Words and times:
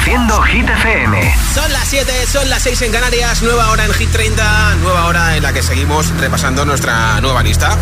Reproduciendo 0.00 0.42
Hit 0.42 0.68
FM. 0.68 1.34
Son 1.52 1.72
las 1.72 1.88
7, 1.88 2.12
son 2.26 2.48
las 2.48 2.62
6 2.62 2.82
en 2.82 2.92
Canarias, 2.92 3.42
nueva 3.42 3.70
hora 3.70 3.84
en 3.84 3.92
Hit 3.92 4.10
30, 4.10 4.76
nueva 4.76 5.06
hora 5.06 5.36
en 5.36 5.42
la 5.42 5.52
que 5.52 5.62
seguimos 5.62 6.08
repasando 6.18 6.64
nuestra 6.64 7.20
nueva 7.20 7.42
lista. 7.42 7.76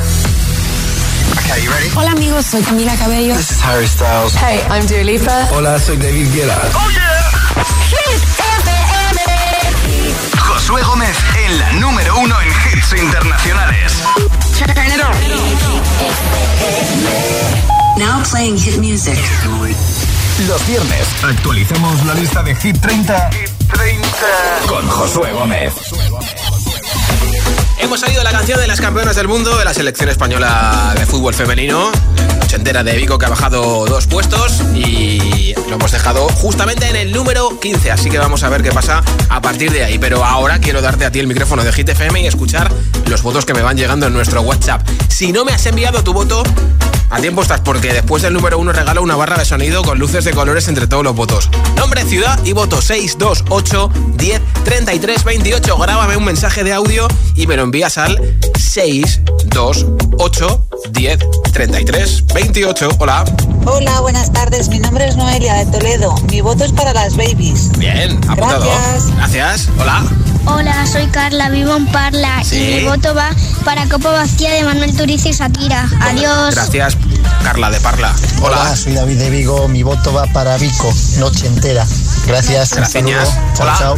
Okay, 1.38 1.62
you 1.62 1.70
ready? 1.70 1.90
Hola 1.94 2.10
amigos, 2.10 2.44
soy 2.46 2.62
Camila 2.62 2.96
Cabello. 2.96 3.36
This 3.36 3.52
is 3.52 3.62
Harry 3.62 3.86
Styles. 3.86 4.34
Hey, 4.34 4.60
I'm 4.68 4.84
Dua 4.88 5.04
Lipa. 5.04 5.48
Hola, 5.52 5.78
soy 5.78 5.96
David 5.96 6.34
Guetta. 6.34 6.58
Oh 6.74 6.90
yeah. 6.90 7.30
Hit 7.88 8.22
FM. 8.66 9.20
Josué 10.40 10.82
Gómez 10.82 11.16
en 11.46 11.58
la 11.58 11.72
número 11.74 12.18
uno 12.18 12.34
en 12.40 12.48
hits 12.48 12.92
internacionales. 13.00 13.92
Now 17.96 18.22
playing 18.24 18.56
hit 18.56 18.78
music. 18.78 19.18
Los 20.46 20.64
viernes 20.68 21.06
actualizamos 21.24 22.06
la 22.06 22.14
lista 22.14 22.44
de 22.44 22.54
Hit 22.54 22.80
30, 22.80 23.30
Hit 23.32 23.50
30. 23.72 24.08
con 24.68 24.88
Josué 24.88 25.32
Gómez. 25.32 25.74
Hemos 27.78 27.98
salido 27.98 28.22
la 28.22 28.30
canción 28.30 28.60
de 28.60 28.68
las 28.68 28.80
campeonas 28.80 29.16
del 29.16 29.26
mundo 29.26 29.58
de 29.58 29.64
la 29.64 29.74
selección 29.74 30.08
española 30.08 30.94
de 30.96 31.06
fútbol 31.06 31.34
femenino. 31.34 31.90
Ochentera 32.48 32.82
de 32.82 32.96
Vigo 32.96 33.18
que 33.18 33.26
ha 33.26 33.28
bajado 33.28 33.84
dos 33.84 34.06
puestos 34.06 34.62
y 34.74 35.52
lo 35.68 35.74
hemos 35.74 35.92
dejado 35.92 36.30
justamente 36.30 36.88
en 36.88 36.96
el 36.96 37.12
número 37.12 37.60
15. 37.60 37.90
Así 37.90 38.08
que 38.08 38.16
vamos 38.16 38.42
a 38.42 38.48
ver 38.48 38.62
qué 38.62 38.72
pasa 38.72 39.02
a 39.28 39.42
partir 39.42 39.70
de 39.70 39.84
ahí. 39.84 39.98
Pero 39.98 40.24
ahora 40.24 40.58
quiero 40.58 40.80
darte 40.80 41.04
a 41.04 41.12
ti 41.12 41.18
el 41.18 41.26
micrófono 41.26 41.62
de 41.62 41.70
Hit 41.74 41.90
FM 41.90 42.22
y 42.22 42.26
escuchar 42.26 42.72
los 43.04 43.22
votos 43.22 43.44
que 43.44 43.52
me 43.52 43.60
van 43.60 43.76
llegando 43.76 44.06
en 44.06 44.14
nuestro 44.14 44.40
WhatsApp. 44.40 44.80
Si 45.08 45.30
no 45.30 45.44
me 45.44 45.52
has 45.52 45.66
enviado 45.66 46.02
tu 46.02 46.14
voto, 46.14 46.42
a 47.10 47.20
tiempo 47.20 47.42
estás 47.42 47.60
porque 47.60 47.92
después 47.92 48.22
del 48.22 48.32
número 48.32 48.58
uno 48.58 48.72
regalo 48.72 49.02
una 49.02 49.14
barra 49.14 49.36
de 49.36 49.44
sonido 49.44 49.82
con 49.82 49.98
luces 49.98 50.24
de 50.24 50.32
colores 50.32 50.68
entre 50.68 50.86
todos 50.86 51.04
los 51.04 51.14
votos. 51.14 51.50
Nombre, 51.76 52.02
ciudad 52.04 52.42
y 52.46 52.54
voto 52.54 52.80
628 52.80 53.90
10 54.16 54.40
33 54.64 55.24
28. 55.24 55.76
Grábame 55.76 56.16
un 56.16 56.24
mensaje 56.24 56.64
de 56.64 56.72
audio 56.72 57.08
y 57.34 57.46
me 57.46 57.56
lo 57.56 57.64
envías 57.64 57.98
al 57.98 58.18
628 58.58 60.64
10 60.90 61.18
33 61.52 62.26
28. 62.26 62.37
Hola. 62.98 63.24
Hola, 63.66 64.00
buenas 64.00 64.32
tardes. 64.32 64.68
Mi 64.68 64.78
nombre 64.78 65.08
es 65.08 65.16
Noelia 65.16 65.54
de 65.54 65.66
Toledo. 65.76 66.14
Mi 66.30 66.40
voto 66.40 66.62
es 66.64 66.70
para 66.70 66.92
las 66.92 67.16
babies. 67.16 67.76
Bien, 67.78 68.16
apuntado. 68.28 68.64
Gracias. 68.64 69.16
Gracias. 69.16 69.68
Hola. 69.76 70.04
Hola, 70.46 70.86
soy 70.86 71.08
Carla, 71.08 71.48
vivo 71.48 71.74
en 71.74 71.86
Parla 71.88 72.42
Sí. 72.44 72.56
y 72.56 72.74
mi 72.76 72.84
voto 72.84 73.12
va 73.12 73.30
para 73.64 73.86
Copa 73.88 74.12
Vacía 74.12 74.52
de 74.52 74.62
Manuel 74.62 74.96
Turizo 74.96 75.28
y 75.28 75.32
Shakira. 75.32 75.88
Adiós. 76.00 76.54
Gracias, 76.54 76.96
Carla 77.42 77.70
de 77.70 77.80
Parla. 77.80 78.14
Hola. 78.40 78.76
soy 78.76 78.94
David 78.94 79.18
de 79.18 79.30
Vigo. 79.30 79.66
Mi 79.66 79.82
voto 79.82 80.12
va 80.12 80.26
para 80.26 80.56
Vico, 80.58 80.94
noche 81.18 81.48
entera. 81.48 81.84
Gracias. 82.28 82.72
Gracias. 82.72 83.34
Hola. 83.58 83.76
chao. 83.80 83.96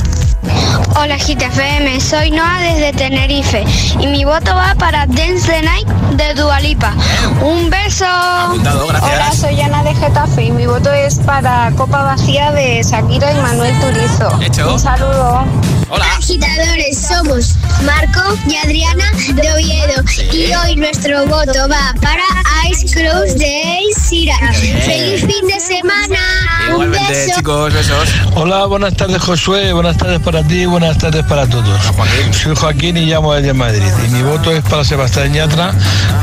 Hola, 0.96 1.18
GTFM, 1.18 2.00
soy 2.00 2.30
Noa 2.30 2.58
desde 2.60 2.92
Tenerife 2.94 3.64
y 4.00 4.06
mi 4.06 4.24
voto 4.24 4.54
va 4.54 4.74
para 4.76 5.06
Dance 5.06 5.46
the 5.46 5.62
Night 5.62 5.86
de 6.16 6.34
Dualipa. 6.34 6.94
Un 7.42 7.68
beso. 7.68 8.06
Apuntado, 8.38 8.86
gracias. 8.86 9.12
Hola, 9.12 9.32
soy 9.32 9.60
Ana 9.60 9.82
de 9.82 9.94
Getafe 9.94 10.44
y 10.44 10.50
mi 10.50 10.66
voto 10.66 10.92
es 10.92 11.18
para 11.18 11.70
Copa 11.76 12.02
Vacía 12.02 12.52
de 12.52 12.82
Shakira 12.82 13.32
y 13.32 13.36
Manuel 13.36 13.78
Turizo. 13.80 14.40
Hecho. 14.40 14.74
Un 14.74 14.80
saludo. 14.80 15.44
Hola. 15.88 16.04
Agitadores, 16.16 17.06
somos 17.08 17.56
Marco 17.82 18.36
y 18.46 18.56
Adriana 18.56 19.04
de 19.34 19.52
Oviedo 19.52 20.02
y 20.32 20.54
hoy 20.54 20.76
nuestro 20.76 21.26
voto 21.26 21.68
va 21.68 21.94
para 22.00 22.39
Ice 22.70 22.86
Close 22.86 23.34
de 23.34 23.80
bien. 24.10 24.36
¡Feliz 24.82 25.20
fin 25.20 25.46
de 25.46 25.60
semana! 25.60 26.18
Un 26.68 26.72
Igualmente, 26.72 27.12
beso. 27.12 27.34
chicos, 27.36 27.74
besos. 27.74 28.08
Hola, 28.34 28.66
buenas 28.66 28.94
tardes 28.94 29.20
Josué, 29.20 29.72
buenas 29.72 29.96
tardes 29.96 30.20
para 30.20 30.42
ti, 30.44 30.66
buenas 30.66 30.96
tardes 30.98 31.24
para 31.24 31.48
todos. 31.48 31.80
Joaquín. 31.96 32.32
Soy 32.32 32.54
Joaquín 32.54 32.96
y 32.96 33.06
llamo 33.06 33.34
desde 33.34 33.52
Madrid 33.54 33.82
y 34.06 34.10
mi 34.10 34.22
voto 34.22 34.52
es 34.52 34.62
para 34.62 34.84
Sebastián 34.84 35.32
Yatra 35.32 35.74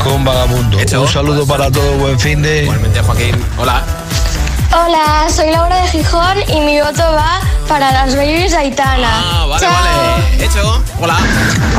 con 0.03 0.23
Vagabundo. 0.23 0.79
Hecho. 0.79 1.01
Un 1.01 1.07
saludo 1.09 1.45
para 1.45 1.69
todos, 1.69 1.97
buen 1.99 2.17
fin 2.19 2.41
de... 2.41 2.63
Igualmente, 2.63 3.01
Joaquín. 3.01 3.35
Hola. 3.57 3.83
Hola, 4.71 5.27
soy 5.29 5.51
Laura 5.51 5.81
de 5.81 5.87
Gijón 5.87 6.37
y 6.47 6.59
mi 6.61 6.79
voto 6.79 7.01
va 7.13 7.39
para 7.67 7.91
las 7.91 8.15
babies 8.15 8.51
de 8.51 8.57
Aitana. 8.57 9.07
Ah, 9.09 9.45
vale, 9.47 9.65
Chao. 9.65 9.73
vale. 9.73 10.45
Hecho. 10.45 10.83
Hola. 10.99 11.17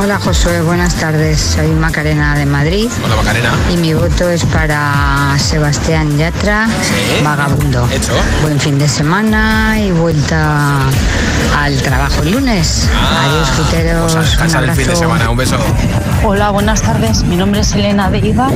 Hola 0.01 0.19
Josué, 0.19 0.63
buenas 0.63 0.95
tardes. 0.95 1.41
Soy 1.41 1.69
Macarena 1.69 2.35
de 2.37 2.47
Madrid 2.47 2.89
Hola, 3.05 3.17
Macarena. 3.17 3.51
y 3.73 3.77
mi 3.77 3.95
voto 3.95 4.29
es 4.31 4.45
para 4.47 5.37
Sebastián 5.39 6.17
Yatra, 6.19 6.67
Sí. 6.83 7.23
Vagabundo. 7.25 7.89
Hecho. 7.93 8.13
Buen 8.43 8.59
fin 8.61 8.79
de 8.79 8.89
semana 8.89 9.79
y 9.79 9.91
vuelta 9.91 10.79
al 11.59 11.81
trabajo 11.83 12.23
el 12.23 12.33
lunes. 12.33 12.89
Adiós, 12.95 13.49
Pues 13.57 13.69
fruteros. 13.69 14.15
a 14.15 14.19
Un 14.19 14.25
descansar 14.25 14.65
el 14.65 14.71
fin 14.71 14.79
de 14.79 14.83
abrazo. 14.85 15.01
semana. 15.03 15.31
Un 15.31 15.37
beso. 15.37 15.59
Hola, 16.25 16.51
buenas 16.51 16.83
tardes. 16.83 17.23
Mi 17.25 17.37
nombre 17.37 17.61
es 17.61 17.73
Elena 17.73 18.11
de 18.11 18.19
Ibar 18.19 18.53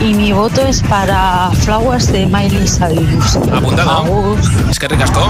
y 0.00 0.14
mi 0.14 0.32
voto 0.32 0.62
es 0.62 0.82
para 0.82 1.50
Flowers 1.52 2.10
de 2.12 2.26
Miley 2.26 2.66
Cyrus. 2.66 3.36
Apuntado. 3.52 4.36
Es 4.70 4.78
que 4.78 4.88
ricasco. 4.88 5.20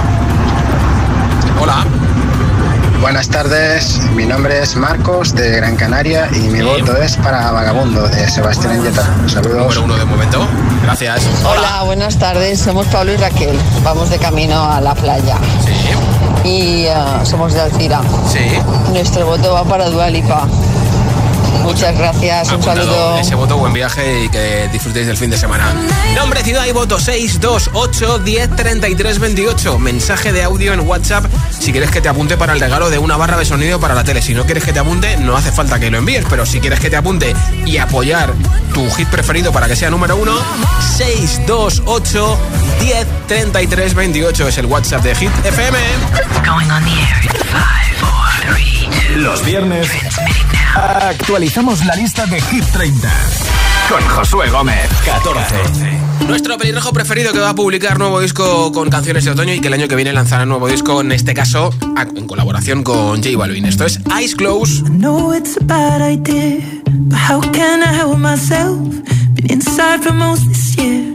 Hola. 1.60 1.84
Buenas 3.00 3.28
tardes. 3.28 4.00
Mi 4.14 4.26
nombre 4.26 4.60
es 4.60 4.74
Marcos 4.76 5.32
de 5.34 5.50
Gran 5.52 5.76
Canaria 5.76 6.28
y 6.34 6.40
mi 6.48 6.60
voto 6.62 6.96
es 6.96 7.16
para 7.16 7.52
Vagabundo 7.52 8.08
de 8.08 8.28
Sebastián 8.28 8.82
Yatra. 8.82 9.04
Saludos. 9.28 9.54
Número 9.76 9.84
uno 9.84 9.96
de 9.96 10.04
momento. 10.04 10.46
Gracias. 10.82 11.22
Hola, 11.44 11.82
buenas 11.84 12.18
tardes. 12.18 12.58
Somos 12.60 12.86
Pablo 12.88 13.12
y 13.12 13.16
Raquel. 13.16 13.56
Vamos 13.84 14.10
de 14.10 14.18
camino 14.18 14.62
a 14.64 14.80
la 14.80 14.94
playa 14.94 15.36
Sí. 15.64 16.48
y 16.48 16.84
eh, 16.86 16.94
somos 17.22 17.52
de 17.54 17.60
Alcira. 17.60 18.00
Sí. 18.28 18.40
Nuestro 18.92 19.26
voto 19.26 19.52
va 19.54 19.64
para 19.64 19.88
Dualipa. 19.90 20.46
Muchas 21.62 21.96
gracias. 21.96 22.48
Un 22.48 22.54
Apuntado 22.54 22.82
saludo. 22.82 23.18
Ese 23.18 23.34
voto, 23.34 23.56
buen 23.56 23.72
viaje 23.72 24.24
y 24.24 24.28
que 24.28 24.68
disfrutéis 24.72 25.06
del 25.06 25.16
fin 25.16 25.30
de 25.30 25.38
semana. 25.38 25.72
Nombre, 26.14 26.42
ciudad 26.42 26.66
y 26.66 26.72
voto 26.72 26.98
628 26.98 28.18
10 28.18 28.56
33 28.56 29.18
28. 29.18 29.78
Mensaje 29.78 30.32
de 30.32 30.42
audio 30.42 30.72
en 30.72 30.80
WhatsApp 30.80 31.24
si 31.58 31.72
quieres 31.72 31.90
que 31.90 32.00
te 32.00 32.08
apunte 32.08 32.36
para 32.36 32.52
el 32.52 32.60
regalo 32.60 32.88
de 32.90 32.98
una 32.98 33.16
barra 33.16 33.36
de 33.36 33.44
sonido 33.44 33.80
para 33.80 33.94
la 33.94 34.04
tele. 34.04 34.22
Si 34.22 34.34
no 34.34 34.44
quieres 34.44 34.64
que 34.64 34.72
te 34.72 34.78
apunte, 34.78 35.16
no 35.18 35.36
hace 35.36 35.52
falta 35.52 35.78
que 35.78 35.90
lo 35.90 35.98
envíes, 35.98 36.24
pero 36.30 36.46
si 36.46 36.60
quieres 36.60 36.80
que 36.80 36.90
te 36.90 36.96
apunte 36.96 37.34
y 37.66 37.76
apoyar 37.78 38.32
tu 38.72 38.88
hit 38.92 39.08
preferido 39.08 39.52
para 39.52 39.66
que 39.68 39.76
sea 39.76 39.90
número 39.90 40.16
uno, 40.16 40.32
628 40.96 42.38
10 42.80 43.06
33 43.26 43.94
28 43.94 44.48
es 44.48 44.58
el 44.58 44.66
WhatsApp 44.66 45.02
de 45.02 45.14
Hit 45.14 45.30
FM. 45.44 45.78
Going 46.46 46.70
on 46.70 46.84
the 46.84 46.90
air 46.90 47.22
in 47.22 47.30
five, 47.30 47.96
four, 47.98 48.08
three, 48.08 48.16
two. 48.16 48.27
Los 49.16 49.44
viernes 49.44 49.88
actualizamos 50.74 51.84
la 51.84 51.94
lista 51.96 52.26
de 52.26 52.40
Hit 52.40 52.64
30 52.72 53.08
con 53.88 54.02
Josué 54.08 54.50
Gómez. 54.50 54.88
14. 55.04 55.54
Nuestro 56.26 56.58
pelirrojo 56.58 56.92
preferido 56.92 57.32
que 57.32 57.38
va 57.38 57.50
a 57.50 57.54
publicar 57.54 57.98
nuevo 57.98 58.20
disco 58.20 58.70
con 58.72 58.90
canciones 58.90 59.24
de 59.24 59.30
otoño 59.30 59.54
y 59.54 59.60
que 59.60 59.68
el 59.68 59.74
año 59.74 59.88
que 59.88 59.96
viene 59.96 60.12
lanzará 60.12 60.44
nuevo 60.44 60.68
disco, 60.68 61.00
en 61.00 61.12
este 61.12 61.32
caso 61.32 61.70
en 62.14 62.26
colaboración 62.26 62.82
con 62.82 63.22
J 63.22 63.36
Balvin. 63.36 63.64
Esto 63.64 63.86
es 63.86 63.98
Eyes 64.14 64.34
Close. 64.34 64.82
know 64.90 65.32
it's 65.34 65.56
a 65.56 65.64
bad 65.64 66.02
idea, 66.02 66.60
but 66.86 67.18
how 67.18 67.40
can 67.52 67.82
I 67.82 67.94
help 67.96 68.18
myself? 68.18 68.78
Been 69.34 69.50
inside 69.50 70.02
for 70.02 70.12
most 70.12 70.46
this 70.48 70.76
year, 70.76 71.14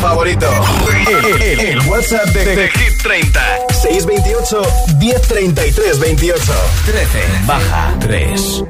favorito. 0.00 0.46
El, 1.06 1.42
el, 1.42 1.60
el 1.60 1.88
WhatsApp 1.88 2.26
de, 2.28 2.44
de, 2.44 2.56
de, 2.56 2.68
Hit 2.70 3.02
30. 3.02 3.40
628 3.70 4.62
1033 4.98 6.00
28 6.00 6.52
13 6.86 7.18
baja 7.46 7.94
3. 8.00 8.64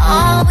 all. 0.00 0.44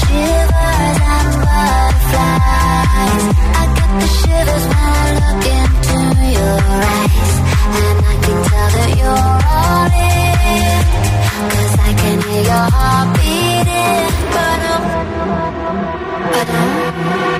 Shivers 0.00 0.98
and 1.14 1.30
butterflies. 1.44 3.24
I 3.60 3.64
get 3.76 3.90
the 4.00 4.08
shivers 4.18 4.64
when 4.70 4.86
I 4.86 5.08
look 5.20 5.44
into 5.58 5.98
your 6.36 6.58
eyes. 6.84 7.32
And 7.76 7.98
I 8.04 8.14
can 8.24 8.38
tell 8.50 8.70
that 8.76 8.90
you're 9.00 9.36
all 9.56 9.88
in. 9.92 10.80
Cause 11.50 11.74
I 11.78 11.92
can 12.00 12.16
hear 12.22 12.42
your 12.42 12.66
heart 12.76 13.08
beating. 13.16 14.10
But 14.34 14.60
I'm, 14.72 14.82
but 16.32 16.48
I'm, 16.50 17.35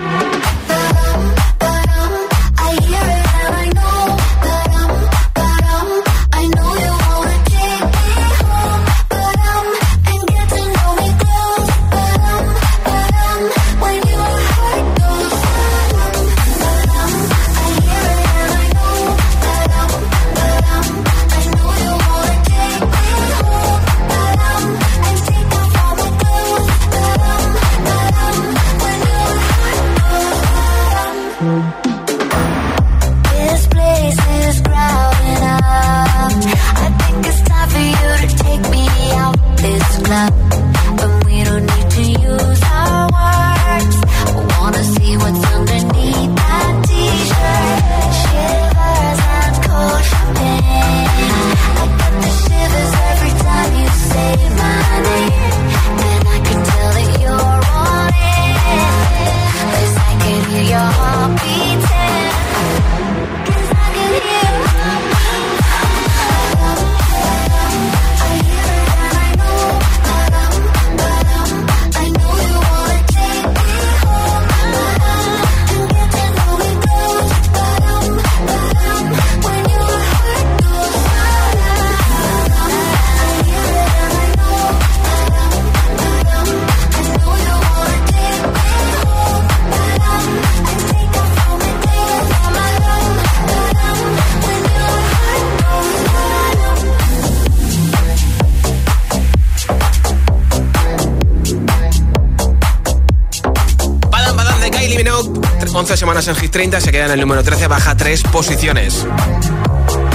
11 105.87 105.99
semanas 105.99 106.27
en 106.27 106.35
Hit 106.35 106.51
30, 106.51 106.81
se 106.81 106.91
queda 106.91 107.05
en 107.05 107.13
el 107.13 107.21
número 107.21 107.45
13, 107.45 107.69
baja 107.69 107.97
3 107.97 108.25
posiciones. 108.25 109.07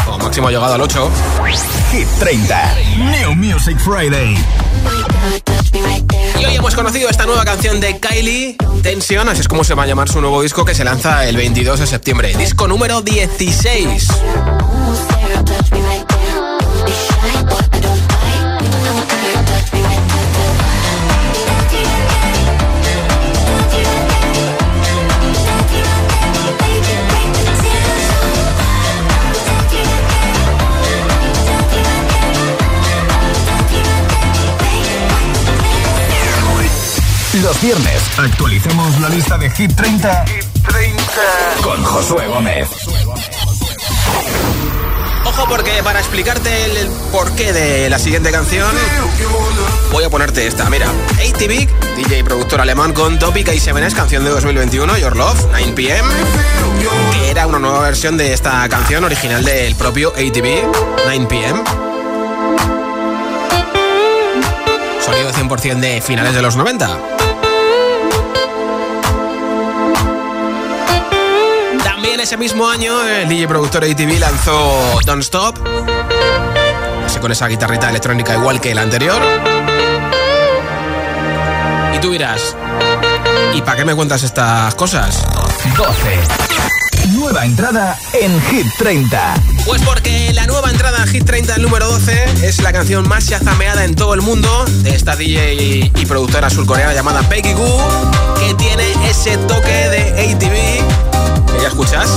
Como 0.04 0.18
máximo 0.18 0.50
ha 0.50 0.52
llegado 0.52 0.74
al 0.74 0.82
8. 0.82 1.10
Hit 1.94 2.08
30, 2.20 2.76
New 2.98 3.36
Music 3.36 3.78
Friday. 3.80 4.36
Y 6.38 6.44
hoy 6.44 6.56
hemos 6.58 6.76
conocido 6.76 7.10
esta 7.10 7.26
nueva 7.26 7.46
canción 7.46 7.80
de 7.80 7.98
Kylie, 8.02 8.58
Tension, 8.84 9.30
así 9.30 9.40
es 9.40 9.48
como 9.48 9.64
se 9.64 9.74
va 9.74 9.84
a 9.84 9.88
llamar 9.88 10.10
su 10.10 10.20
nuevo 10.20 10.42
disco 10.42 10.66
que 10.66 10.76
se 10.76 10.84
lanza 10.84 11.26
el 11.26 11.38
22 11.38 11.80
de 11.80 11.88
septiembre. 11.88 12.36
Disco 12.36 12.68
número 12.68 13.02
16. 13.02 14.08
Los 37.34 37.62
viernes 37.62 38.02
actualicemos 38.18 39.00
la 39.00 39.08
lista 39.08 39.38
de 39.38 39.50
Hit 39.50 39.74
30, 39.74 40.26
Hit 40.26 40.46
30. 40.68 41.02
con 41.64 41.82
Josué 41.82 42.28
Gómez. 42.28 42.68
Ojo 45.24 45.46
porque 45.48 45.82
para 45.82 46.00
explicarte 46.00 46.66
el, 46.66 46.90
porqué 47.10 47.54
de 47.54 47.90
la 47.90 48.00
siguiente 48.00 48.32
canción 48.32 48.70
voy 49.94 50.04
a 50.04 50.10
ponerte 50.10 50.46
esta. 50.46 50.70
Mira, 50.70 50.88
ATV, 50.90 51.70
DJ 51.96 52.20
y 52.20 52.24
productor 52.24 52.60
alemán 52.60 52.92
con 52.92 53.18
Topic 53.18 53.54
y 53.54 53.62
Sevenes, 53.62 53.96
canción 53.96 54.26
de 54.26 54.30
2021, 54.32 54.98
Your 54.98 55.16
Love, 55.16 55.48
9pm, 55.54 56.06
que 57.14 57.30
era 57.32 57.48
una 57.48 57.60
nueva 57.60 57.80
versión 57.80 58.18
de 58.18 58.34
esta 58.34 58.68
canción 58.68 59.06
original 59.06 59.46
del 59.46 59.76
propio 59.76 60.10
ATV, 60.10 60.70
9pm. 61.08 61.64
Sonido 65.00 65.32
100% 65.32 65.80
de 65.80 66.02
finales 66.02 66.36
de 66.36 66.42
los 66.42 66.58
90. 66.58 67.21
Ese 72.32 72.38
mismo 72.38 72.66
año, 72.66 73.06
el 73.06 73.28
DJ 73.28 73.46
productor 73.46 73.84
ATV 73.84 74.18
lanzó 74.18 75.02
Don't 75.04 75.22
Stop. 75.22 75.58
Así 77.06 77.20
con 77.20 77.30
esa 77.30 77.50
guitarrita 77.50 77.90
electrónica 77.90 78.36
igual 78.36 78.62
que 78.62 78.72
el 78.72 78.78
anterior. 78.78 79.22
Y 81.94 82.00
tú 82.00 82.12
dirás, 82.12 82.56
¿y 83.54 83.62
para 83.62 83.76
qué 83.76 83.84
me 83.84 83.94
cuentas 83.96 84.24
estas 84.24 84.74
cosas? 84.76 85.26
12. 85.76 87.10
Nueva 87.10 87.44
entrada 87.44 88.00
en 88.14 88.42
Hit 88.44 88.68
30. 88.78 89.34
Pues 89.66 89.82
porque 89.82 90.32
la 90.34 90.48
nueva 90.48 90.72
entrada 90.72 91.04
en 91.04 91.10
Hit 91.10 91.26
30, 91.26 91.56
el 91.56 91.64
número 91.64 91.86
12, 91.86 92.48
es 92.48 92.62
la 92.62 92.72
canción 92.72 93.10
más 93.10 93.28
chazameada 93.28 93.84
en 93.84 93.94
todo 93.94 94.14
el 94.14 94.22
mundo 94.22 94.64
de 94.84 94.96
esta 94.96 95.18
DJ 95.18 95.92
y 95.94 96.06
productora 96.06 96.50
surcoreana 96.50 96.94
llamada 96.94 97.24
Peggy 97.24 97.52
Goo, 97.52 97.78
que 98.40 98.54
tiene 98.54 98.86
ese 99.10 99.36
toque 99.36 99.90
de 99.90 100.32
ATV 100.34 101.11
¿Ya 101.62 101.68
escuchas? 101.68 102.10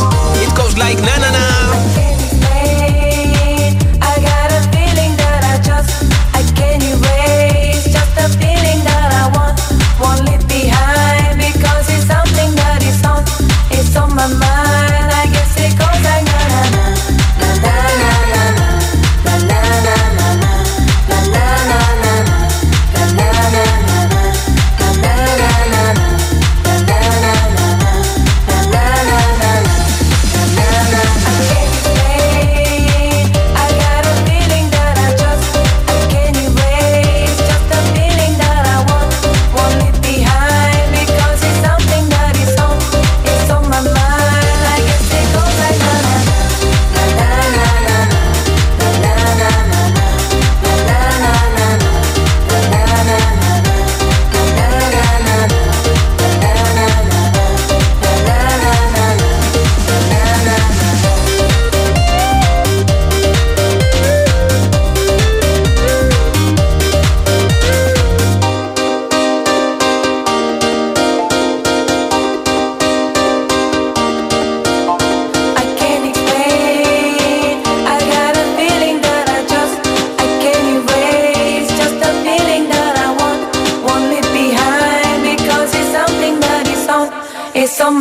It 0.43 0.55
goes 0.57 0.79
like 0.79 1.01
na 1.03 1.19
na 1.19 1.31
na. 1.31 2.14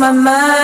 my 0.04 0.12
mind. 0.12 0.63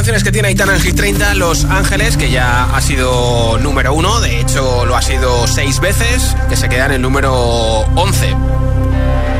Canciones 0.00 0.24
que 0.24 0.32
tiene 0.32 0.48
Aitana 0.48 0.74
en 0.76 0.80
Hit 0.80 0.96
30, 0.96 1.34
Los 1.34 1.66
Ángeles, 1.66 2.16
que 2.16 2.30
ya 2.30 2.74
ha 2.74 2.80
sido 2.80 3.58
número 3.58 3.92
uno, 3.92 4.18
de 4.20 4.40
hecho 4.40 4.86
lo 4.86 4.96
ha 4.96 5.02
sido 5.02 5.46
seis 5.46 5.78
veces, 5.78 6.34
que 6.48 6.56
se 6.56 6.70
queda 6.70 6.86
en 6.86 6.92
el 6.92 7.02
número 7.02 7.34
11. 7.34 8.34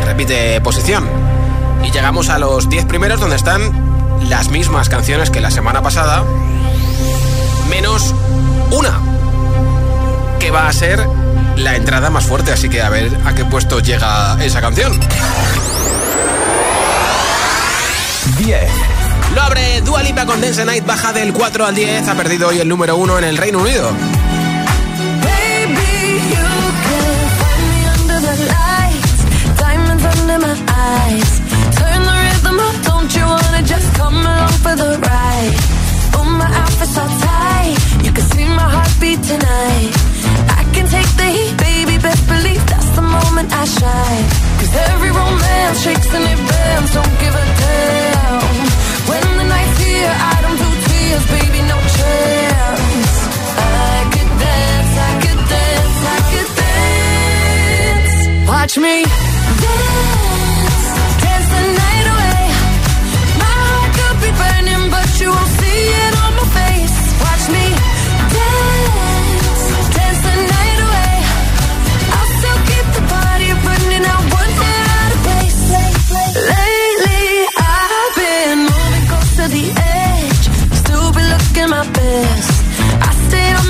Repite 0.05 0.61
posición. 0.61 1.09
Y 1.83 1.90
llegamos 1.93 2.29
a 2.29 2.38
los 2.38 2.69
10 2.69 2.85
primeros 2.85 3.21
donde 3.21 3.37
están 3.37 3.73
las 4.29 4.50
mismas 4.50 4.90
canciones 4.90 5.31
que 5.31 5.40
la 5.40 5.51
semana 5.51 5.81
pasada, 5.81 6.25
menos 7.70 8.14
una, 8.70 9.01
que 10.40 10.51
va 10.51 10.68
a 10.68 10.73
ser 10.75 11.03
la 11.57 11.75
entrada 11.75 12.11
más 12.11 12.25
fuerte, 12.25 12.53
así 12.53 12.68
que 12.68 12.83
a 12.83 12.90
ver 12.90 13.11
a 13.25 13.35
qué 13.35 13.46
puesto 13.46 13.81
llega 13.81 14.37
esa 14.44 14.61
canción. 14.61 15.01
10. 18.37 19.00
Lo 19.35 19.43
abre 19.43 19.81
Dua 19.83 20.03
Lipa 20.03 20.27
con 20.27 20.40
Dance 20.40 20.64
Night, 20.64 20.85
baja 20.85 21.12
del 21.12 21.33
4 21.33 21.66
al 21.66 21.75
10, 21.75 22.09
ha 22.09 22.14
perdido 22.14 22.49
hoy 22.49 22.59
el 22.59 22.69
número 22.69 22.97
1 22.97 23.19
en 23.19 23.25
el 23.25 23.37
Reino 23.37 23.59
Unido. 23.61 23.90
Cause 44.61 44.77
every 44.77 45.11
shakes 45.83 46.07
don't 46.09 47.21
give 47.21 47.35
a 47.35 47.45
damn. 47.61 48.60
I 50.07 50.35
don't 50.43 50.59
do 50.65 50.71
tears, 50.87 51.25
baby, 51.35 51.61
no 51.73 51.79
chance. 51.99 53.15
I 53.57 53.99
could 54.13 54.31
dance, 54.45 54.93
I 55.09 55.13
could 55.23 55.41
dance, 55.55 55.99
I 56.15 56.19
could 56.31 56.51
dance. 56.63 58.49
Watch 58.49 58.75
me 58.79 59.05
dance, 59.63 60.19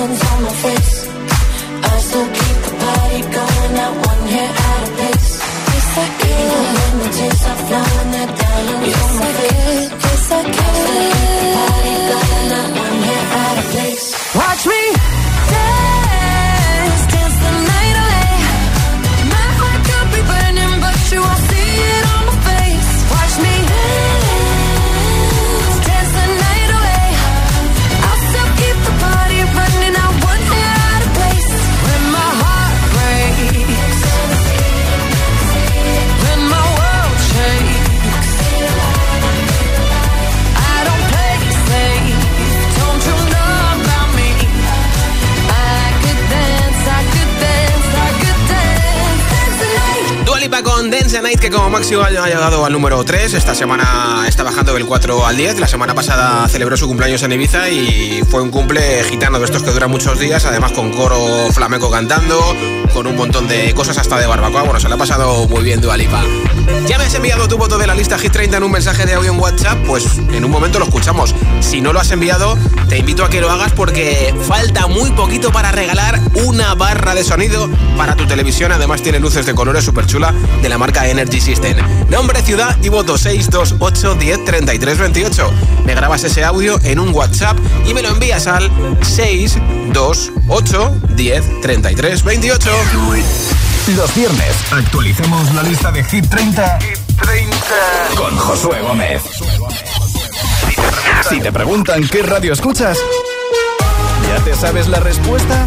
diamonds 0.00 0.32
on 0.32 0.42
my 0.42 0.50
face. 0.50 1.08
I 1.82 1.98
still 1.98 2.26
keep 2.26 2.56
the 2.66 2.72
party 2.84 3.20
going, 3.36 3.72
not 3.76 3.92
one 4.06 4.28
hair 4.28 4.52
out 4.68 4.82
of 4.88 4.94
place. 4.96 5.30
Yes, 5.72 5.98
I 5.98 6.06
can. 6.20 6.40
Even 6.40 6.66
when 6.76 6.92
the 7.00 7.08
tears 7.16 7.42
are 7.50 7.60
flowing, 7.66 8.14
are 8.20 8.30
diamonds 8.40 8.96
on 9.04 9.12
my 9.20 9.30
face. 9.38 9.90
Yes, 10.04 10.32
I 10.32 10.42
can. 10.56 11.59
Que 51.38 51.48
como 51.48 51.70
máximo 51.70 52.02
ha 52.02 52.10
llegado 52.10 52.66
al 52.66 52.72
número 52.72 53.02
3. 53.04 53.34
Esta 53.34 53.54
semana 53.54 54.24
está 54.26 54.42
bajando 54.42 54.74
del 54.74 54.84
4 54.84 55.24
al 55.24 55.36
10. 55.36 55.60
La 55.60 55.68
semana 55.68 55.94
pasada 55.94 56.46
celebró 56.48 56.76
su 56.76 56.86
cumpleaños 56.88 57.22
en 57.22 57.32
Ibiza 57.32 57.70
y 57.70 58.22
fue 58.28 58.42
un 58.42 58.50
cumple 58.50 59.04
gitano 59.04 59.38
de 59.38 59.44
estos 59.44 59.62
que 59.62 59.70
duran 59.70 59.90
muchos 59.90 60.18
días, 60.18 60.44
además 60.44 60.72
con 60.72 60.90
coro 60.92 61.50
flamenco 61.52 61.88
cantando, 61.90 62.38
con 62.92 63.06
un 63.06 63.16
montón 63.16 63.48
de 63.48 63.72
cosas 63.74 63.96
hasta 63.96 64.18
de 64.18 64.26
barbacoa. 64.26 64.62
Bueno, 64.62 64.80
se 64.80 64.88
le 64.88 64.94
ha 64.94 64.98
pasado 64.98 65.46
muy 65.48 65.62
bien 65.62 65.80
Dua 65.80 65.96
Lipa. 65.96 66.22
¿Ya 66.86 66.98
me 66.98 67.04
has 67.04 67.14
enviado 67.14 67.48
tu 67.48 67.56
voto 67.56 67.78
de 67.78 67.86
la 67.86 67.94
lista 67.94 68.18
Hit 68.18 68.32
30 68.32 68.56
en 68.58 68.62
un 68.64 68.72
mensaje 68.72 69.06
de 69.06 69.14
audio 69.14 69.32
en 69.32 69.38
WhatsApp? 69.38 69.78
Pues 69.86 70.18
en 70.32 70.44
un 70.44 70.50
momento 70.50 70.78
lo 70.78 70.86
escuchamos. 70.86 71.34
Si 71.60 71.80
no 71.80 71.92
lo 71.92 72.00
has 72.00 72.10
enviado, 72.10 72.58
te 72.88 72.98
invito 72.98 73.24
a 73.24 73.30
que 73.30 73.40
lo 73.40 73.50
hagas 73.50 73.72
porque 73.72 74.34
falta 74.46 74.88
muy 74.88 75.10
poquito 75.12 75.52
para 75.52 75.70
regalar 75.70 76.20
una 76.34 76.74
barra 76.74 77.14
de 77.14 77.24
sonido 77.24 77.70
para 77.96 78.16
tu 78.16 78.26
televisión. 78.26 78.72
Además 78.72 79.00
tiene 79.00 79.20
luces 79.20 79.46
de 79.46 79.54
colores 79.54 79.84
súper 79.84 80.06
chula 80.06 80.34
de 80.60 80.68
la 80.68 80.76
marca 80.76 81.08
Energy 81.08 81.29
System. 81.38 81.76
Nombre, 82.08 82.42
ciudad 82.42 82.76
y 82.82 82.88
voto 82.88 83.16
628 83.18 84.14
10 84.16 84.44
33 84.44 84.98
28. 84.98 85.52
Me 85.84 85.94
grabas 85.94 86.24
ese 86.24 86.42
audio 86.44 86.80
en 86.82 86.98
un 86.98 87.14
WhatsApp 87.14 87.56
y 87.86 87.94
me 87.94 88.02
lo 88.02 88.08
envías 88.08 88.46
al 88.46 88.70
628 89.02 91.00
10 91.14 91.60
33 91.62 92.24
28. 92.24 92.70
Los 93.96 94.14
viernes 94.14 94.54
actualicemos 94.72 95.54
la 95.54 95.62
lista 95.62 95.90
de 95.92 96.02
Hit 96.04 96.28
30, 96.28 96.78
Hit 96.80 96.98
30. 97.22 97.56
con 98.16 98.36
Josué 98.36 98.80
Gómez. 98.82 99.22
Si 101.28 101.40
te 101.40 101.52
preguntan 101.52 102.06
qué 102.08 102.22
radio 102.22 102.52
escuchas, 102.52 102.98
¿ya 104.28 104.42
te 104.44 104.54
sabes 104.54 104.88
la 104.88 105.00
respuesta? 105.00 105.66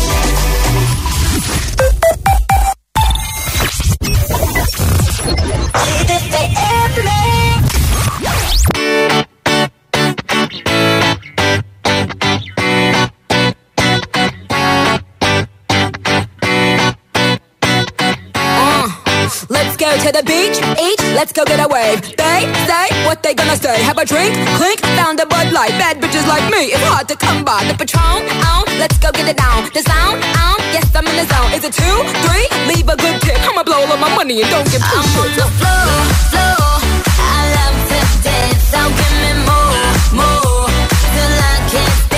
To 20.11 20.17
the 20.19 20.25
beach, 20.25 20.57
each, 20.79 21.03
let's 21.15 21.31
go 21.31 21.43
get 21.45 21.59
a 21.59 21.67
wave. 21.67 22.01
They 22.17 22.41
say 22.67 22.87
what 23.05 23.23
they 23.23 23.33
gonna 23.33 23.55
say. 23.55 23.81
Have 23.83 23.97
a 23.97 24.05
drink, 24.05 24.33
clink, 24.57 24.79
found 24.97 25.19
a 25.19 25.25
Bud 25.25 25.51
Light. 25.51 25.71
Bad 25.79 26.01
bitches 26.01 26.27
like 26.27 26.43
me, 26.51 26.71
it's 26.73 26.83
hard 26.87 27.07
to 27.07 27.15
come 27.15 27.43
by. 27.43 27.63
The 27.65 27.75
Patron, 27.75 28.23
on, 28.51 28.65
let's 28.79 28.97
go 28.97 29.11
get 29.11 29.27
it 29.27 29.37
down. 29.37 29.69
The 29.73 29.81
sound, 29.81 30.23
on, 30.23 30.59
yes 30.75 30.87
I'm 30.95 31.07
in 31.07 31.15
the 31.15 31.25
zone. 31.27 31.51
Is 31.53 31.63
it 31.63 31.73
two, 31.73 31.97
three? 32.25 32.47
Leave 32.67 32.87
a 32.89 32.97
good 32.97 33.21
tip. 33.21 33.39
I'ma 33.47 33.63
blow 33.63 33.81
all 33.83 33.91
of 33.91 33.99
my 33.99 34.13
money 34.15 34.41
and 34.41 34.49
don't 34.49 34.69
get 34.71 34.81
pushed. 34.81 35.15
I'm 35.15 35.23
on 35.23 35.31
the 35.39 35.47
floor, 35.59 35.95
floor. 36.31 36.71
I 37.19 37.39
love 37.55 37.77
to 37.91 37.99
dance, 38.25 38.63
so 38.71 38.81
give 38.99 39.15
me 39.23 39.31
more, 39.47 39.83
more. 40.19 40.67
Till 41.13 41.35
I 41.51 41.55
can't 41.71 42.10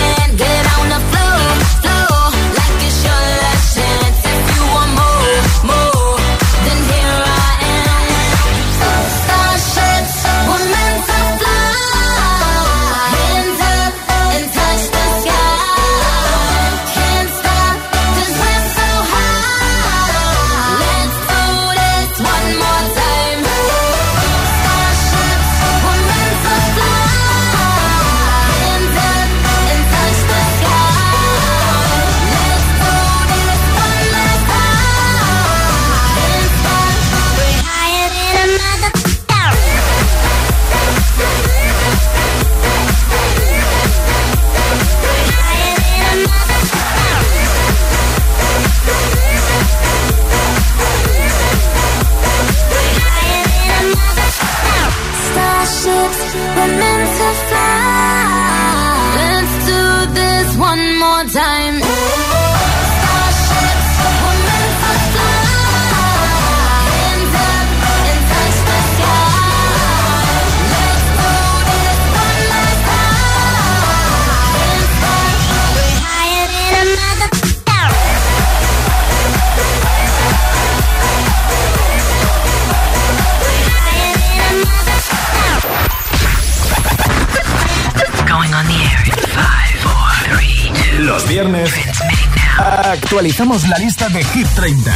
actualizamos 93.23 93.65
la 93.69 93.77
lista 93.77 94.09
de 94.09 94.21
Hit 94.21 94.47
30 94.53 94.91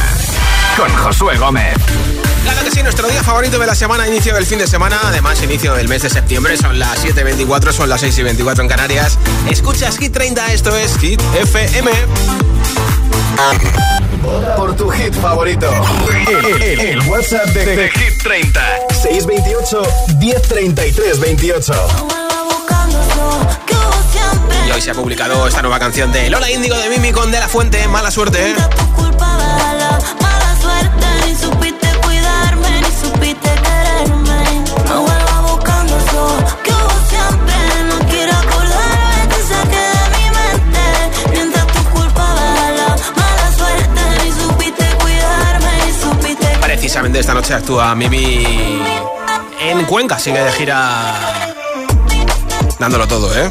con 0.76 0.94
Josué 0.96 1.38
Gómez. 1.38 1.74
Claro 2.42 2.62
que 2.62 2.70
sí, 2.70 2.82
nuestro 2.82 3.08
día 3.08 3.22
favorito 3.24 3.58
de 3.58 3.66
la 3.66 3.74
semana, 3.74 4.06
inicio 4.06 4.34
del 4.34 4.44
fin 4.44 4.58
de 4.58 4.66
semana, 4.66 5.00
además 5.04 5.42
inicio 5.42 5.72
del 5.72 5.88
mes 5.88 6.02
de 6.02 6.10
septiembre, 6.10 6.58
son 6.58 6.78
las 6.78 7.02
7.24, 7.02 7.72
son 7.72 7.88
las 7.88 8.02
6.24 8.02 8.60
en 8.60 8.68
Canarias. 8.68 9.18
Escuchas 9.48 9.96
Hit 9.96 10.12
30, 10.12 10.52
esto 10.52 10.76
es 10.76 10.98
Hit 10.98 11.22
FM. 11.40 11.90
Por 14.58 14.76
tu 14.76 14.90
hit 14.90 15.14
favorito. 15.14 15.70
El, 16.28 16.62
el- 16.62 16.80
el 16.80 17.00
WhatsApp 17.08 17.46
de, 17.46 17.64
de 17.64 17.88
Hit 17.90 18.22
30. 18.22 18.60
628 18.90 19.82
1033 20.18 21.18
28. 21.20 21.72
Y 24.68 24.70
hoy 24.70 24.82
se 24.82 24.90
ha 24.90 24.94
publicado 24.94 25.46
esta 25.48 25.62
nueva 25.62 25.78
canción 25.78 26.12
de 26.12 26.28
Lola 26.28 26.50
Índigo 26.50 26.76
de 26.76 26.90
Mimi 26.90 27.10
con 27.10 27.30
De 27.30 27.40
La 27.40 27.48
Fuente, 27.48 27.88
Mala 27.88 28.10
Suerte. 28.10 28.54
Precisamente 46.60 47.20
esta 47.20 47.32
noche 47.32 47.54
actúa 47.54 47.94
Mimi 47.94 48.82
en 49.62 49.84
Cuenca, 49.86 50.18
sigue 50.18 50.42
de 50.42 50.52
gira. 50.52 51.14
Dándolo 52.78 53.08
todo, 53.08 53.34
¿eh? 53.34 53.48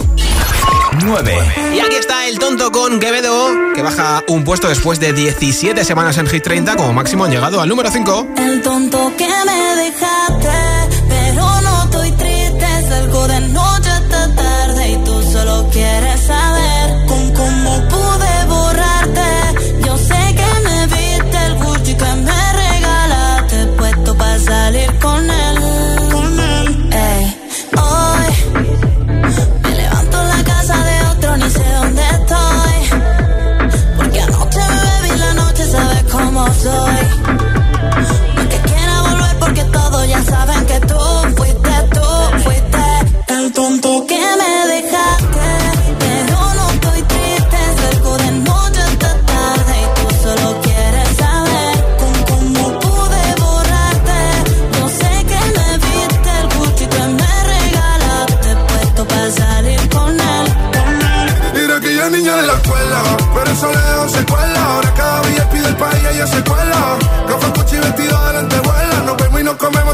9. 1.03 1.37
Y 1.75 1.79
aquí 1.79 1.95
está 1.95 2.27
el 2.27 2.39
tonto 2.39 2.71
con 2.71 2.99
Quevedo, 2.99 3.49
que 3.75 3.81
baja 3.81 4.23
un 4.27 4.43
puesto 4.43 4.67
después 4.67 4.99
de 4.99 5.13
17 5.13 5.83
semanas 5.83 6.17
en 6.17 6.27
Hit 6.27 6.43
30, 6.43 6.75
como 6.75 6.93
máximo 6.93 7.25
han 7.25 7.31
llegado 7.31 7.61
al 7.61 7.69
número 7.69 7.89
5. 7.91 8.27
El 8.37 8.61
tonto 8.61 9.13
que 9.17 9.27
me 9.27 9.75
dejaste, 9.83 10.16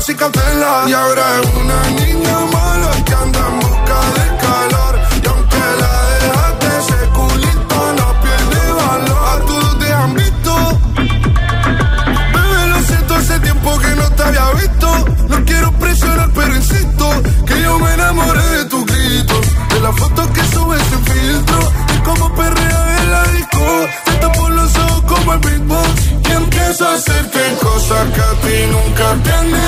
sin. 0.05 0.17
Y 0.87 0.93
ahora 0.93 1.23
es 1.41 1.49
una 1.55 1.81
niña 1.91 2.39
mala 2.51 2.91
que 3.05 3.13
anda 3.13 3.39
en 3.39 3.59
busca 3.61 3.99
de 4.17 4.37
calor. 4.43 4.99
Y 5.23 5.27
aunque 5.27 5.63
la 5.81 5.93
dejaste, 6.11 6.67
ese 6.79 7.09
culito 7.09 7.93
no 7.99 8.07
pierde 8.21 8.73
valor. 8.73 9.23
A 9.31 9.45
todos 9.45 9.79
te 9.79 9.93
han 9.93 10.13
visto. 10.13 10.79
Bebé, 12.33 12.67
lo 12.67 12.81
siento, 12.81 13.15
hace 13.15 13.39
tiempo 13.39 13.79
que 13.79 13.95
no 13.95 14.09
te 14.11 14.23
había 14.23 14.51
visto. 14.51 15.05
No 15.29 15.45
quiero 15.45 15.71
presionar, 15.79 16.29
pero 16.33 16.55
insisto 16.55 17.09
que 17.45 17.61
yo 17.61 17.79
me 17.79 17.93
enamoré 17.93 18.45
de 18.57 18.65
tus 18.65 18.85
gritos. 18.85 19.45
De 19.69 19.79
las 19.79 19.95
fotos 19.95 20.27
que 20.27 20.43
subes 20.53 20.81
sin 20.89 21.05
filtro. 21.05 21.71
Y 21.95 21.97
como 21.99 22.33
perrea 22.35 23.01
en 23.01 23.11
la 23.11 23.23
disco. 23.29 23.87
Te 24.03 24.11
tapo 24.15 24.49
los 24.49 24.75
ojos 24.75 25.03
como 25.07 25.33
el 25.33 25.39
beatbox. 25.39 26.11
Y 26.27 26.31
empiezo 26.31 26.89
a 26.89 26.95
hacerte 26.95 27.39
cosas 27.61 28.05
que 28.13 28.21
a 28.21 28.33
ti 28.41 28.67
nunca 28.69 29.23
te 29.23 29.31
han 29.31 29.62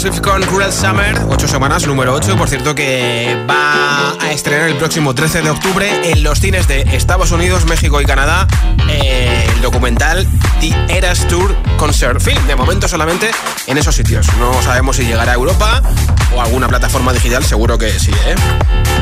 Swift 0.00 0.20
con 0.22 0.40
Cruel 0.42 0.72
Summer. 0.72 1.14
8 1.28 1.46
semanas, 1.46 1.86
número 1.86 2.14
8. 2.14 2.34
Por 2.34 2.48
cierto, 2.48 2.74
que 2.74 3.36
va 3.48 4.16
a 4.18 4.32
estrenar 4.32 4.70
el 4.70 4.76
próximo 4.76 5.14
13 5.14 5.42
de 5.42 5.50
octubre 5.50 6.10
en 6.10 6.22
los 6.22 6.40
cines 6.40 6.66
de 6.68 6.80
Estados 6.96 7.32
Unidos, 7.32 7.66
México 7.66 8.00
y 8.00 8.06
Canadá 8.06 8.46
el 8.88 9.60
documental 9.60 10.26
The 10.60 10.96
Eras 10.96 11.28
Tour 11.28 11.54
Concert 11.76 12.18
Film. 12.18 12.46
De 12.46 12.56
momento 12.56 12.88
solamente 12.88 13.30
en 13.66 13.76
esos 13.76 13.94
sitios. 13.94 14.26
No 14.38 14.62
sabemos 14.62 14.96
si 14.96 15.04
llegará 15.04 15.32
a 15.32 15.34
Europa 15.34 15.82
o 16.34 16.40
alguna 16.40 16.66
plataforma 16.66 17.12
digital, 17.12 17.44
seguro 17.44 17.76
que 17.76 17.90
sí, 17.98 18.12
¿eh? 18.26 18.34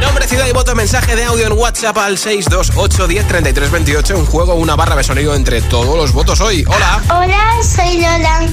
Nombre, 0.03 0.27
ciudad 0.27 0.47
y 0.49 0.53
voto, 0.53 0.75
mensaje 0.75 1.15
de 1.15 1.25
audio 1.25 1.47
en 1.47 1.53
WhatsApp 1.53 1.97
al 1.99 2.19
628 2.19 3.07
10 3.07 4.11
Un 4.11 4.27
juego, 4.27 4.55
una 4.55 4.75
barra 4.75 4.97
de 4.97 5.05
sonido 5.05 5.37
entre 5.37 5.63
todos 5.63 5.97
los 5.97 6.13
votos 6.13 6.41
hoy. 6.41 6.65
Hola. 6.67 7.01
Hola, 7.09 7.63
soy 7.63 8.01
Lola 8.01 8.49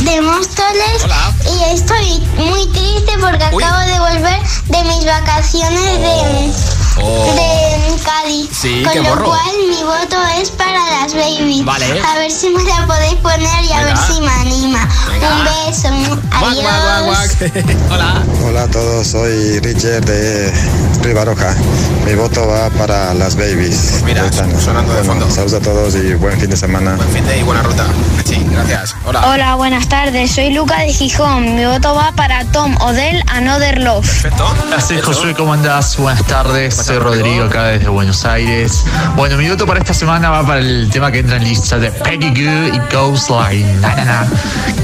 de 0.00 0.20
Móstoles 0.20 1.04
y 1.44 1.74
estoy 1.74 2.18
muy 2.36 2.66
triste 2.68 3.12
porque 3.20 3.44
acabo 3.44 3.58
de 3.86 3.98
volver 3.98 4.40
de 4.68 4.82
mis 4.84 5.04
vacaciones 5.04 5.82
de, 6.00 6.52
Oh. 7.00 7.32
de 7.32 8.02
Cádiz. 8.02 8.48
Sí, 8.52 8.82
con 8.82 8.92
qué 8.92 8.98
lo 8.98 9.10
morro. 9.10 9.26
cual 9.26 9.54
mi 9.70 9.82
voto 9.84 10.16
es 10.40 10.50
para 10.50 10.80
las 10.90 11.14
babies. 11.14 11.64
Vale. 11.64 12.00
A 12.02 12.18
ver 12.18 12.30
si 12.30 12.48
me 12.48 12.62
la 12.64 12.86
podéis 12.88 13.14
poner 13.16 13.64
y 13.64 13.72
a 13.72 13.84
ver 13.84 13.96
si 13.96 14.20
me 14.20 14.28
anima. 14.32 14.88
Venga. 15.08 15.36
Un 15.36 15.44
beso. 15.44 15.88
Guac, 16.40 16.54
guac, 16.54 17.04
guac, 17.04 17.30
Adiós. 17.30 17.38
guac. 17.38 17.76
Hola. 17.92 18.22
Hola 18.44 18.62
a 18.64 18.68
todos, 18.68 19.06
soy 19.06 19.60
Richard 19.60 20.04
de 20.06 20.52
Rivaroja. 21.02 21.54
Mi 22.04 22.14
voto 22.16 22.48
va 22.48 22.68
para 22.70 23.14
las 23.14 23.36
babies. 23.36 24.02
Mira, 24.04 24.24
sonando 24.32 24.92
de 24.94 25.02
Bueno, 25.02 25.04
fondo. 25.04 25.30
Saludos 25.30 25.54
a 25.54 25.60
todos 25.60 25.94
y 25.94 26.14
buen 26.14 26.38
fin 26.40 26.50
de 26.50 26.56
semana. 26.56 26.96
Buen 26.96 27.10
fin 27.12 27.24
de 27.26 27.38
y 27.38 27.42
buena 27.44 27.62
ruta. 27.62 27.86
Sí, 28.24 28.44
gracias. 28.66 28.96
Hola. 29.04 29.26
Hola, 29.28 29.54
buenas 29.54 29.88
tardes. 29.88 30.32
Soy 30.32 30.52
Luca 30.52 30.78
de 30.80 30.92
Gijón. 30.92 31.54
Mi 31.56 31.64
voto 31.64 31.94
va 31.94 32.12
para 32.12 32.44
Tom 32.46 32.76
Odell 32.80 33.22
Another 33.28 33.78
Love. 33.80 34.06
Perfecto. 34.06 34.46
Así 34.76 34.98
Josué, 35.00 35.34
¿cómo 35.34 35.52
andás? 35.54 35.96
Buenas 35.96 36.24
tardes, 36.24 36.74
soy 36.74 36.98
Rodrigo 36.98 37.44
acá 37.44 37.64
desde 37.64 37.88
Buenos 37.88 38.24
Aires. 38.24 38.84
Bueno, 39.16 39.36
mi 39.36 39.48
voto 39.48 39.66
para 39.66 39.80
esta 39.80 39.94
semana 39.94 40.30
va 40.30 40.46
para 40.46 40.60
el 40.60 40.88
tema 40.90 41.10
que 41.12 41.20
entra 41.20 41.36
en 41.36 41.44
lista 41.44 41.78
de 41.78 41.90
Peggy 41.90 42.28
Goo 42.30 42.74
y 42.74 42.80
Ghost 42.92 43.30
Line, 43.30 43.72
na, 43.80 43.94
na, 43.96 44.04
na, 44.04 44.26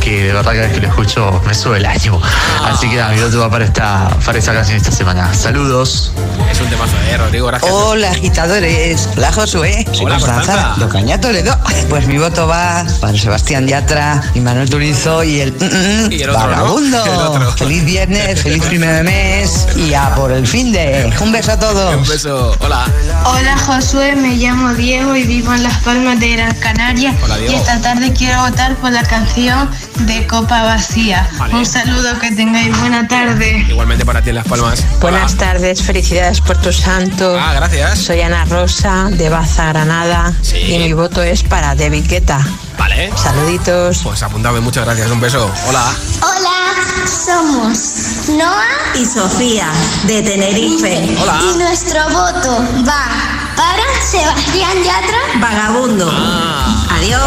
que 0.00 0.24
de 0.24 0.32
verdad 0.32 0.52
cada 0.52 0.66
vez 0.66 0.72
que 0.72 0.80
lo 0.80 0.88
escucho 0.88 1.42
me 1.46 1.54
sube 1.54 1.78
el 1.78 1.86
ánimo. 1.86 2.20
Así 2.64 2.88
que 2.88 2.96
nada, 2.96 3.12
mi 3.12 3.20
voto 3.20 3.40
va 3.40 3.50
para 3.50 3.64
esta, 3.64 4.08
para 4.24 4.38
esta 4.38 4.52
canción 4.54 4.76
esta 4.76 4.90
semana. 4.92 5.32
Saludos. 5.34 6.12
Es 6.50 6.60
un 6.60 6.68
temazo, 6.68 6.92
eh, 7.10 7.16
Rodrigo, 7.16 7.46
gracias. 7.48 7.72
Hola 7.72 8.10
agitadores, 8.10 9.08
hola 9.16 9.32
Josué, 9.32 9.84
Hola, 10.02 10.18
Constanza. 10.18 10.74
de 10.76 10.84
Ocaña 10.84 11.20
Toledo. 11.20 11.56
Pues 11.88 12.06
mi 12.06 12.18
voto 12.18 12.46
va 12.46 12.84
para 13.00 13.16
Sebastián 13.18 13.63
Yatra 13.68 14.22
y 14.34 14.40
Manuel 14.40 14.68
Turizo 14.68 15.22
y 15.24 15.40
el, 15.40 15.52
mm, 15.52 15.64
mm, 16.08 16.12
Y 16.12 16.22
el 16.22 16.30
otro, 16.30 16.42
¿no? 16.42 16.48
vagabundo. 16.48 17.04
El 17.04 17.12
otro. 17.12 17.52
Feliz 17.52 17.84
viernes, 17.84 18.42
feliz 18.42 18.62
primer 18.64 18.96
de 18.96 19.02
mes 19.04 19.66
y 19.76 19.94
a 19.94 20.14
por 20.14 20.32
el 20.32 20.46
fin 20.46 20.72
de. 20.72 21.12
Un 21.20 21.32
beso 21.32 21.52
a 21.52 21.58
todos. 21.58 21.94
Un 21.96 22.06
beso. 22.08 22.56
Hola. 22.60 22.86
Hola 23.24 23.56
Josué, 23.58 24.16
me 24.16 24.36
llamo 24.36 24.74
Diego 24.74 25.14
y 25.16 25.24
vivo 25.24 25.52
en 25.54 25.62
Las 25.62 25.78
Palmas 25.82 26.20
de 26.20 26.32
Gran 26.36 26.54
Canaria. 26.56 27.14
Hola, 27.22 27.36
Diego. 27.38 27.52
Y 27.52 27.56
esta 27.56 27.80
tarde 27.80 28.12
quiero 28.12 28.40
votar 28.42 28.76
por 28.76 28.92
la 28.92 29.02
canción 29.02 29.70
de 30.00 30.26
Copa 30.26 30.62
Vacía. 30.62 31.28
Vale. 31.38 31.54
Un 31.54 31.66
saludo, 31.66 32.18
que 32.18 32.30
tengáis 32.32 32.78
buena 32.80 33.06
tarde. 33.08 33.64
Igualmente 33.68 34.04
para 34.04 34.22
ti 34.22 34.30
en 34.30 34.36
Las 34.36 34.46
Palmas. 34.46 34.84
Buenas 35.00 35.34
Hola. 35.34 35.46
tardes, 35.52 35.82
felicidades 35.82 36.40
por 36.40 36.56
tu 36.60 36.72
santo. 36.72 37.36
Ah, 37.38 37.54
gracias. 37.54 37.98
Soy 37.98 38.20
Ana 38.20 38.44
Rosa 38.44 39.08
de 39.10 39.28
Baza, 39.28 39.68
Granada. 39.68 40.32
Sí. 40.42 40.56
Y 40.58 40.78
mi 40.78 40.92
voto 40.92 41.22
es 41.22 41.42
para 41.42 41.74
David 41.74 42.04
Guetta. 42.08 42.44
Vale. 42.78 43.10
Saluditos. 43.16 44.00
Pues 44.02 44.22
apuntame, 44.22 44.60
muchas 44.60 44.84
gracias. 44.84 45.10
Un 45.10 45.20
beso. 45.20 45.50
Hola. 45.68 45.94
Hola, 46.22 47.06
somos 47.06 48.28
Noah 48.28 48.64
Y 48.94 49.04
Sofía, 49.06 49.68
de 50.04 50.22
Tenerife. 50.22 51.16
Hola. 51.22 51.38
y 51.42 51.58
nuestro 51.58 52.02
voto 52.10 52.64
va 52.86 53.08
para 53.56 53.84
Sebastián 54.02 54.82
Yatra. 54.84 55.18
Vagabundo. 55.40 56.10
Ah. 56.12 56.86
Adiós. 56.96 57.20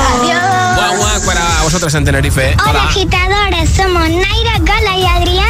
Guau, 0.76 0.98
guau, 0.98 1.22
para 1.26 1.42
vosotras 1.64 1.94
en 1.96 2.06
Tenerife. 2.06 2.56
Hola 2.68 2.84
agitadores, 2.84 3.70
somos 3.76 4.10
Naira 4.10 4.58
Gala 4.62 4.98
y 4.98 5.06
Adrián 5.06 5.50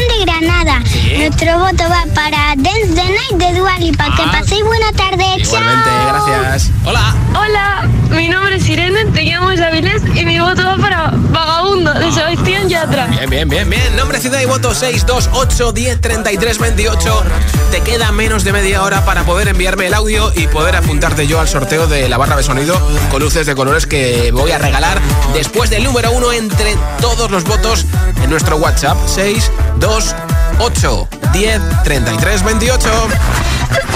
Sí. 0.85 1.13
Nuestro 1.17 1.59
voto 1.59 1.83
va 1.89 2.03
para 2.13 2.53
Dance 2.57 2.87
the 2.95 3.03
Night 3.03 3.33
de 3.53 3.59
Duali, 3.59 3.91
para 3.93 4.15
que 4.15 4.21
Ah. 4.23 4.31
paséis 4.39 4.63
buena 4.63 4.91
tarde. 4.93 5.23
Igualmente, 5.37 5.89
Chao. 5.89 6.25
gracias. 6.27 6.71
Hola. 6.85 7.15
Hola, 7.39 7.89
mi 8.09 8.27
nombre 8.29 8.55
es 8.55 8.67
Irene, 8.67 9.05
te 9.05 9.23
llamo 9.23 9.51
Isabilés 9.51 10.01
y 10.15 10.25
mi 10.25 10.39
voto 10.39 10.63
va 10.65 10.77
para 10.77 11.11
Vagabundo 11.13 11.93
de 11.93 12.11
Sebastián 12.11 12.67
Yatra. 12.67 13.07
Bien, 13.07 13.29
bien, 13.29 13.47
bien, 13.49 13.69
bien. 13.69 13.95
Nombre, 13.95 14.19
ciudad 14.19 14.39
y 14.41 14.45
voto 14.45 14.73
628 14.73 15.71
10 15.71 16.01
33 16.01 16.57
28. 16.59 17.23
Te 17.71 17.81
queda 17.81 18.11
menos 18.11 18.43
de 18.43 18.53
media 18.53 18.81
hora 18.83 19.05
para 19.05 19.23
poder 19.23 19.47
enviarme 19.49 19.87
el 19.87 19.93
audio 19.93 20.31
y 20.35 20.47
poder 20.47 20.75
apuntarte 20.75 21.27
yo 21.27 21.39
al 21.39 21.47
sorteo 21.47 21.87
de 21.87 22.09
la 22.09 22.17
barra 22.17 22.35
de 22.37 22.43
sonido 22.43 22.79
con 23.11 23.21
luces 23.21 23.45
de 23.45 23.55
colores 23.55 23.85
que 23.85 24.31
voy 24.31 24.51
a 24.51 24.57
regalar 24.57 24.99
después 25.33 25.69
del 25.69 25.83
número 25.83 26.11
uno 26.11 26.31
entre 26.31 26.75
todos 27.01 27.29
los 27.29 27.43
votos 27.43 27.85
en 28.23 28.29
nuestro 28.29 28.57
WhatsApp 28.57 28.97
628 29.07 30.26
10 30.57 31.61
33 31.83 32.41
28. 32.41 32.89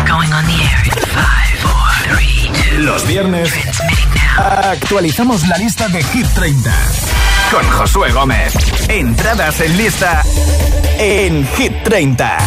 Going 0.07 0.31
on 0.31 0.45
the 0.45 0.57
air 0.61 0.83
in 0.85 0.91
five, 1.09 1.57
four, 1.59 1.89
three, 2.07 2.49
two. 2.53 2.81
Los 2.83 3.05
viernes 3.07 3.51
actualizamos 4.37 5.47
la 5.47 5.57
lista 5.57 5.87
de 5.89 6.03
Hit 6.03 6.27
30 6.33 6.71
con 7.51 7.67
Josué 7.71 8.11
Gómez. 8.11 8.53
Entradas 8.87 9.59
en 9.61 9.77
lista 9.77 10.23
en 10.97 11.47
Hit 11.57 11.83
30. 11.83 12.37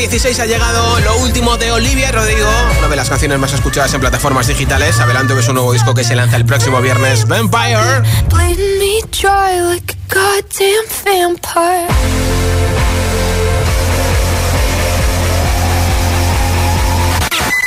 Al 0.00 0.06
número 0.06 0.18
16 0.18 0.40
ha 0.40 0.46
llegado 0.46 0.98
lo 1.00 1.18
último 1.18 1.58
de 1.58 1.72
Olivia 1.72 2.10
Rodrigo, 2.10 2.48
una 2.78 2.88
de 2.88 2.96
las 2.96 3.10
canciones 3.10 3.38
más 3.38 3.52
escuchadas 3.52 3.92
en 3.92 4.00
plataformas 4.00 4.46
digitales. 4.46 4.98
Adelante 4.98 5.34
ves 5.34 5.46
un 5.48 5.56
nuevo 5.56 5.74
disco 5.74 5.92
que 5.92 6.04
se 6.04 6.16
lanza 6.16 6.38
el 6.38 6.46
próximo 6.46 6.80
viernes, 6.80 7.28
vampire. 7.28 7.76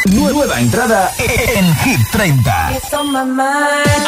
Nueva 0.07 0.59
entrada 0.59 1.11
en 1.19 1.75
Hit 1.75 1.99
30. 2.11 2.67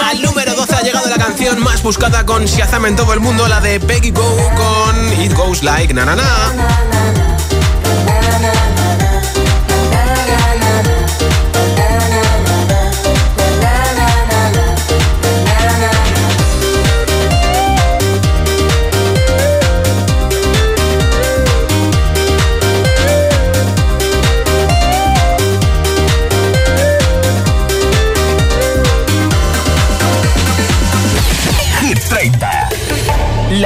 Al 0.09 0.21
número 0.23 0.55
12 0.55 0.75
ha 0.75 0.81
llegado 0.81 1.07
la 1.09 1.17
canción 1.17 1.61
más 1.61 1.83
buscada 1.83 2.25
con 2.25 2.45
Shazam 2.45 2.87
en 2.87 2.95
todo 2.95 3.13
el 3.13 3.19
mundo, 3.19 3.47
la 3.47 3.61
de 3.61 3.79
Peggy 3.79 4.09
Go 4.09 4.35
con 4.55 5.21
It 5.21 5.33
Goes 5.33 5.61
Like 5.61 5.93
Na 5.93 6.05
Na 6.05 6.15
Na. 6.15 7.24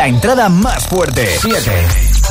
Entrada 0.10 0.49
más 0.49 0.88
fuerte. 0.88 1.38
7. 1.39 1.72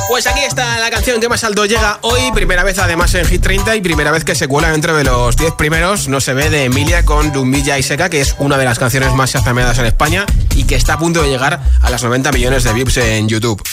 Pues 0.09 0.27
aquí 0.27 0.41
está 0.41 0.79
la 0.79 0.89
canción 0.89 1.21
que 1.21 1.29
más 1.29 1.43
alto 1.43 1.65
llega 1.65 1.99
hoy, 2.01 2.31
primera 2.33 2.63
vez 2.63 2.77
además 2.79 3.13
en 3.15 3.25
Hit 3.25 3.41
30 3.41 3.75
y 3.75 3.81
primera 3.81 4.11
vez 4.11 4.25
que 4.25 4.35
se 4.35 4.47
cuela 4.47 4.71
dentro 4.71 4.95
de 4.97 5.03
los 5.03 5.37
10 5.37 5.53
primeros, 5.53 6.07
no 6.07 6.19
se 6.19 6.33
ve, 6.33 6.49
de 6.49 6.65
Emilia 6.65 7.05
con 7.05 7.31
Dumbilla 7.31 7.77
y 7.77 7.83
Seca, 7.83 8.09
que 8.09 8.19
es 8.19 8.35
una 8.39 8.57
de 8.57 8.65
las 8.65 8.79
canciones 8.79 9.13
más 9.13 9.31
shazameadas 9.31 9.77
en 9.77 9.85
España 9.85 10.25
y 10.55 10.65
que 10.65 10.75
está 10.75 10.93
a 10.93 10.99
punto 10.99 11.21
de 11.21 11.29
llegar 11.29 11.61
a 11.81 11.89
las 11.89 12.03
90 12.03 12.31
millones 12.31 12.63
de 12.63 12.73
views 12.73 12.97
en 12.97 13.29
YouTube. 13.29 13.63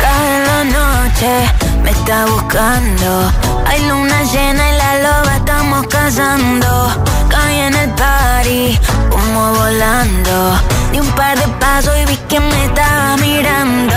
Cada 0.00 0.64
noche 0.64 1.52
me 1.82 1.90
está 1.90 2.24
buscando. 2.26 3.32
Hay 3.66 3.86
luna 3.86 4.22
llena 4.22 4.70
y 4.70 4.78
la 4.78 4.98
loba 5.02 5.36
estamos 5.36 5.86
cazando. 5.88 7.04
Caí 7.28 7.58
en 7.58 7.74
el 7.74 7.90
party, 7.90 8.78
como 9.10 9.54
volando. 9.54 10.60
Di 10.92 11.00
un 11.00 11.10
par 11.12 11.38
de 11.38 11.48
pasos 11.58 11.94
y 12.00 12.06
vi 12.06 12.16
que 12.34 12.40
me 12.40 12.64
estaba 12.64 13.16
mirando. 13.18 13.94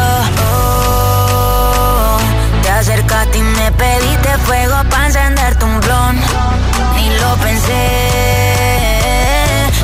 Oh, 0.53 2.17
te 2.61 2.69
acercaste 2.69 3.39
y 3.39 3.41
me 3.41 3.71
pediste 3.71 4.37
fuego 4.45 4.75
para 4.91 5.07
encenderte 5.07 5.65
un 5.65 5.79
blon. 5.79 6.15
Ni 6.95 7.09
lo 7.21 7.35
pensé. 7.37 7.85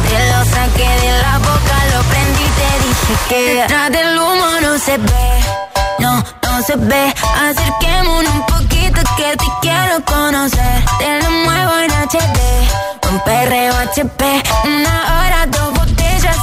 Te 0.07 0.17
lo 0.31 0.39
saqué 0.53 0.89
de 1.03 1.11
la 1.23 1.39
boca, 1.39 1.75
lo 1.93 1.99
prendí 2.11 2.43
y 2.43 2.51
te 2.59 2.69
dije 2.85 3.13
que 3.29 3.39
detrás 3.55 3.91
del 3.91 4.19
humo 4.19 4.49
no 4.61 4.77
se 4.77 4.97
ve. 4.99 5.29
No, 5.97 6.23
no 6.43 6.61
se 6.61 6.75
ve. 6.75 7.11
Acerquémonos 7.47 8.33
un 8.35 8.45
poquito 8.45 9.01
que 9.17 9.35
te 9.35 9.47
quiero 9.63 9.95
conocer. 10.05 10.85
Te 10.99 11.21
lo 11.23 11.31
muevo 11.45 11.73
en 11.85 11.91
HD. 11.91 12.39
Un 13.11 13.19
perreo 13.21 13.73
HP. 13.77 14.43
Una 14.65 14.95
hora, 15.11 15.47
dos 15.47 15.69
botellas 15.71 15.92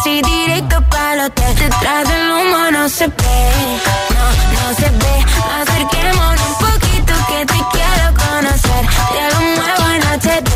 así 0.01 0.23
directo 0.23 0.81
para 0.89 1.15
el 1.15 1.21
hotel. 1.21 1.55
Detrás 1.57 2.09
del 2.09 2.31
humo 2.31 2.71
no 2.73 2.89
se 2.89 3.07
ve, 3.07 3.81
no, 4.17 4.27
no 4.57 4.75
se 4.75 4.89
ve. 4.91 5.15
Acerquémonos 5.61 6.43
un 6.49 6.55
poquito 6.67 7.13
que 7.29 7.47
te 7.47 7.61
quiero 7.73 8.07
conocer. 8.25 8.83
Te 9.13 9.23
lo 9.33 9.41
muevo 9.57 9.85
en 9.95 10.03
HD, 10.21 10.53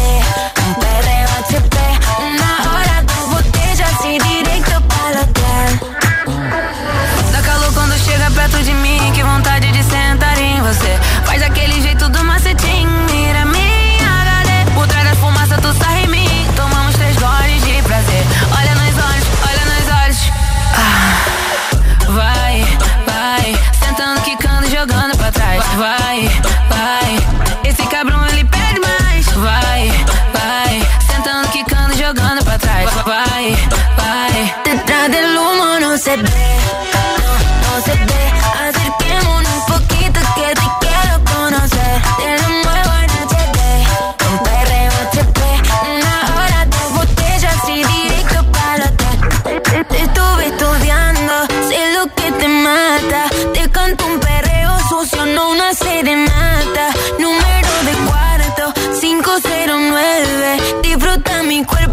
un 0.67 0.75
perreo 0.83 1.29
HP. 1.43 1.77
Una 2.29 2.53
hora, 2.71 3.03
dos 3.03 3.31
botellas 3.35 3.95
y 4.05 4.19
directo 4.19 4.81
para 4.89 5.11
el 5.11 5.19
hotel. 5.19 5.81
Dá 7.33 7.41
calor 7.43 7.75
quando 7.75 7.97
chega 7.99 8.31
perto 8.31 8.59
de 8.59 8.75
mim, 8.75 9.13
que 9.13 9.23
vontade 9.23 9.73
de 9.73 9.83
sentar 9.83 10.39
em 10.39 10.61
você. 10.63 10.99
Vai 11.27 11.34
vai. 25.77 26.64
delincuente 61.55 61.84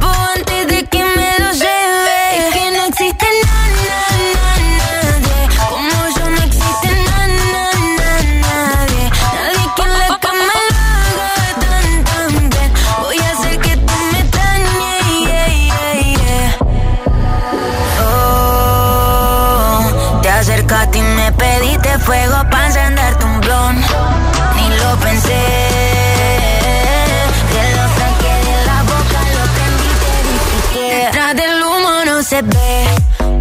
se 32.32 32.42
ve, 32.44 32.86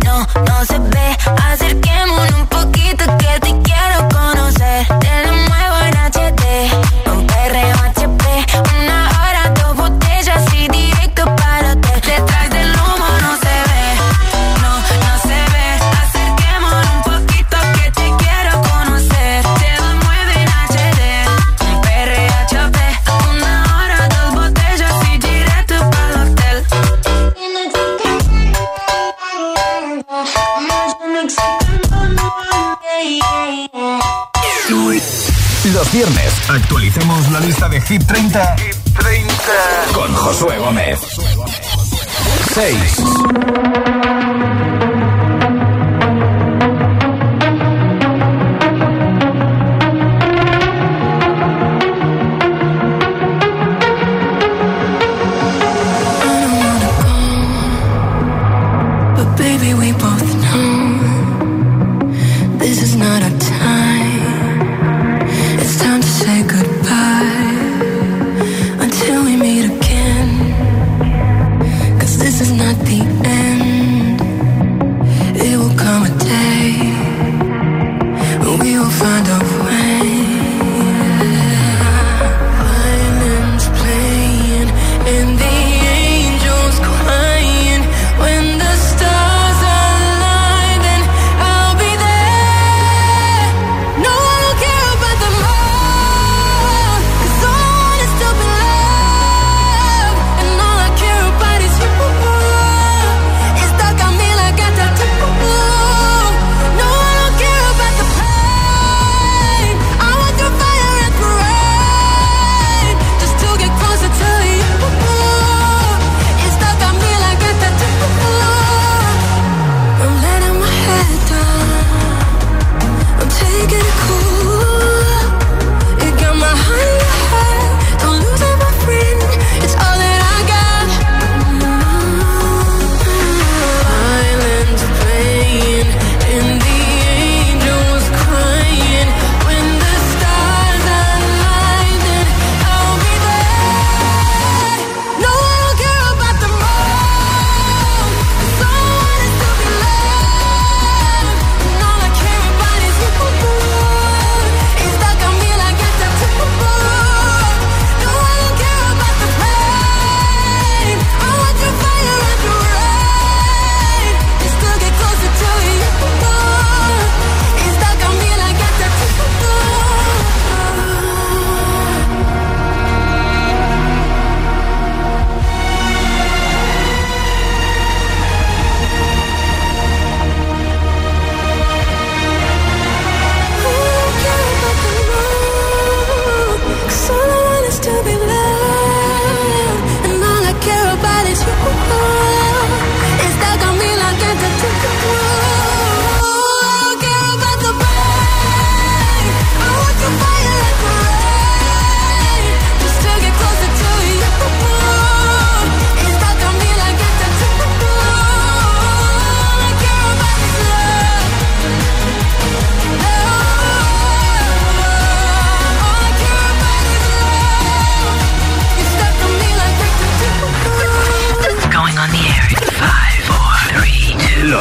no, 0.04 0.18
no 0.18 0.64
se 0.64 0.76
ve. 0.76 1.16
Acerquémonos 1.52 2.40
un 2.40 2.46
poco 2.48 2.59
Hip 37.90 38.02
30. 38.06 38.56
30. 39.00 39.92
Con 39.92 40.14
Josué 40.14 40.58
Gómez. 40.58 41.00
6. 42.54 43.99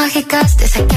Mágicas, 0.00 0.56
desde 0.56 0.86
que 0.86 0.89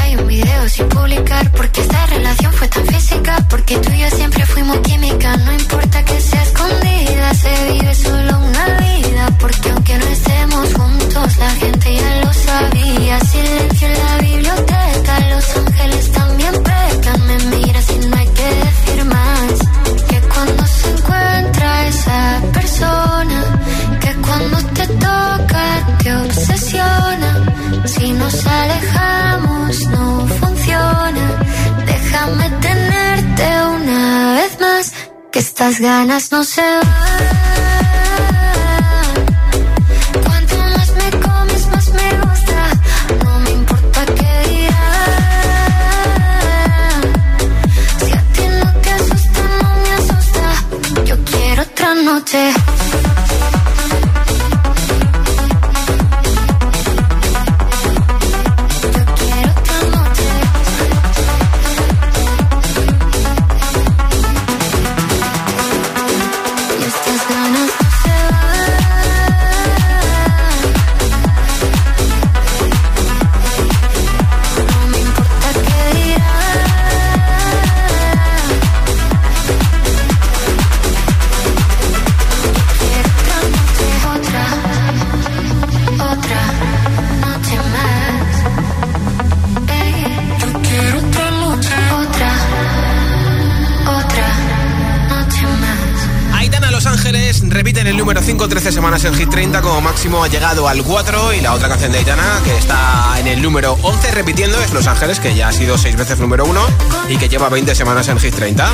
máximo 100.03 100.21
ha 100.21 100.27
llegado 100.27 100.67
al 100.67 100.83
4 100.83 101.33
y 101.33 101.39
la 101.39 101.53
otra 101.53 101.69
canción 101.69 101.93
de 101.93 101.99
Aitana 101.99 102.41
que 102.43 102.57
está 102.57 103.15
en 103.19 103.27
el 103.27 103.41
número 103.41 103.77
11 103.83 104.11
repitiendo 104.11 104.59
es 104.59 104.73
Los 104.73 104.85
Ángeles 104.85 105.21
que 105.21 105.33
ya 105.33 105.47
ha 105.47 105.53
sido 105.53 105.77
6 105.77 105.95
veces 105.95 106.19
número 106.19 106.43
1 106.43 106.59
y 107.07 107.15
que 107.15 107.29
lleva 107.29 107.47
20 107.47 107.73
semanas 107.73 108.09
en 108.09 108.19
Hit 108.19 108.35
30. 108.35 108.69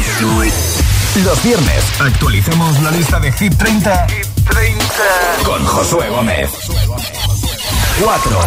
Los 1.23 1.43
viernes 1.43 1.83
actualizamos 1.99 2.81
la 2.81 2.89
lista 2.89 3.19
de 3.19 3.31
Hit 3.31 3.55
30, 3.57 4.07
con 5.43 5.63
Josué 5.65 6.09
Gómez. 6.09 6.49
4. 8.01 8.39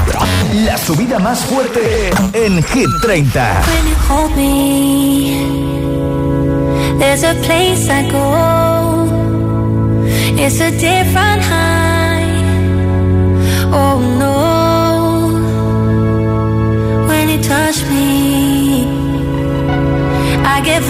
La 0.64 0.76
subida 0.76 1.20
más 1.20 1.38
fuerte 1.44 2.10
en 2.32 2.64
Hit 2.64 2.90
30. 3.00 3.62
When 3.64 3.86
you 3.86 3.94
hold 4.08 4.36
me, 4.36 5.36
there's 6.98 7.22
a 7.22 7.34
place 7.42 7.88
I 7.88 8.10
go. 8.10 9.06
It's 10.36 10.60
a 10.60 10.72
different 10.72 11.44
high. 11.44 11.81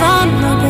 I 0.05 0.62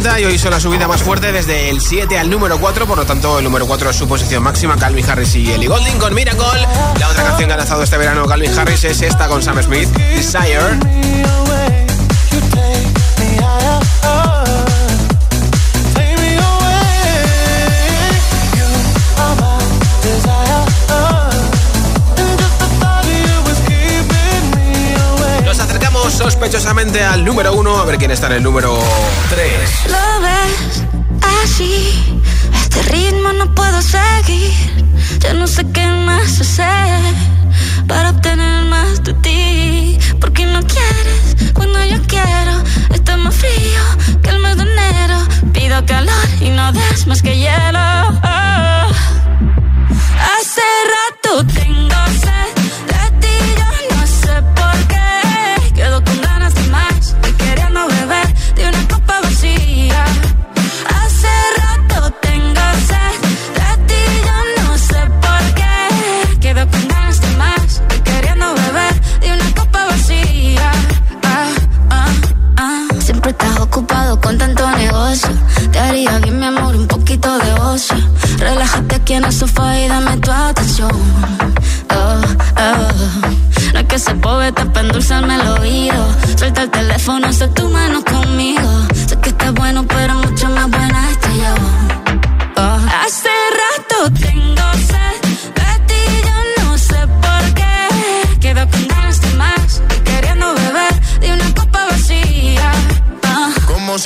30 0.00 0.20
y 0.20 0.24
hoy 0.24 0.38
son 0.38 0.50
la 0.50 0.58
subida 0.58 0.88
más 0.88 1.04
fuerte 1.04 1.30
desde 1.30 1.70
el 1.70 1.80
7 1.80 2.18
al 2.18 2.28
número 2.28 2.58
4, 2.58 2.84
por 2.84 2.98
lo 2.98 3.06
tanto 3.06 3.38
el 3.38 3.44
número 3.44 3.64
4 3.64 3.90
es 3.90 3.96
su 3.96 4.08
posición 4.08 4.42
máxima, 4.42 4.76
Calvin 4.76 5.08
Harris 5.08 5.36
y 5.36 5.52
Ellie 5.52 5.68
Golding 5.68 5.98
con 5.98 6.12
Miracle. 6.12 6.66
La 6.98 7.10
otra 7.10 7.22
canción 7.22 7.46
que 7.46 7.52
ha 7.52 7.56
lanzado 7.56 7.84
este 7.84 7.96
verano 7.96 8.26
Calvin 8.26 8.58
Harris 8.58 8.82
es 8.82 9.02
esta 9.02 9.28
con 9.28 9.40
Sam 9.40 9.62
Smith, 9.62 9.88
Desire. 9.90 11.83
Sospechosamente 26.54 27.02
al 27.02 27.24
número 27.24 27.52
1, 27.52 27.78
a 27.78 27.84
ver 27.84 27.98
quién 27.98 28.12
está 28.12 28.28
en 28.28 28.34
el 28.34 28.42
número 28.44 28.78
3. 29.28 29.90
Lo 29.90 30.20
ves 30.22 30.84
así, 31.42 32.22
este 32.54 32.80
ritmo 32.92 33.32
no 33.32 33.52
puedo 33.56 33.82
seguir. 33.82 34.52
Ya 35.18 35.32
no 35.32 35.48
sé 35.48 35.66
qué 35.72 35.84
más 35.84 36.40
hacer 36.40 37.00
para 37.88 38.10
obtener 38.10 38.66
más 38.66 39.02
de 39.02 39.14
ti. 39.14 39.98
Porque 40.20 40.46
no 40.46 40.60
quieres 40.60 41.52
cuando 41.54 41.84
yo 41.86 42.00
quiero. 42.06 42.62
Está 42.94 43.16
más 43.16 43.34
frío 43.34 43.82
que 44.22 44.30
el 44.30 44.38
mes 44.38 44.56
de 44.56 44.62
enero. 44.62 45.18
Pido 45.52 45.84
calor 45.86 46.28
y 46.40 46.50
no 46.50 46.70
des 46.70 47.04
más 47.08 47.20
que 47.20 47.36
hielo. 47.36 47.80
Oh. 48.22 48.90
Hace 50.38 50.62
rato 50.94 51.44
tengo 51.52 51.63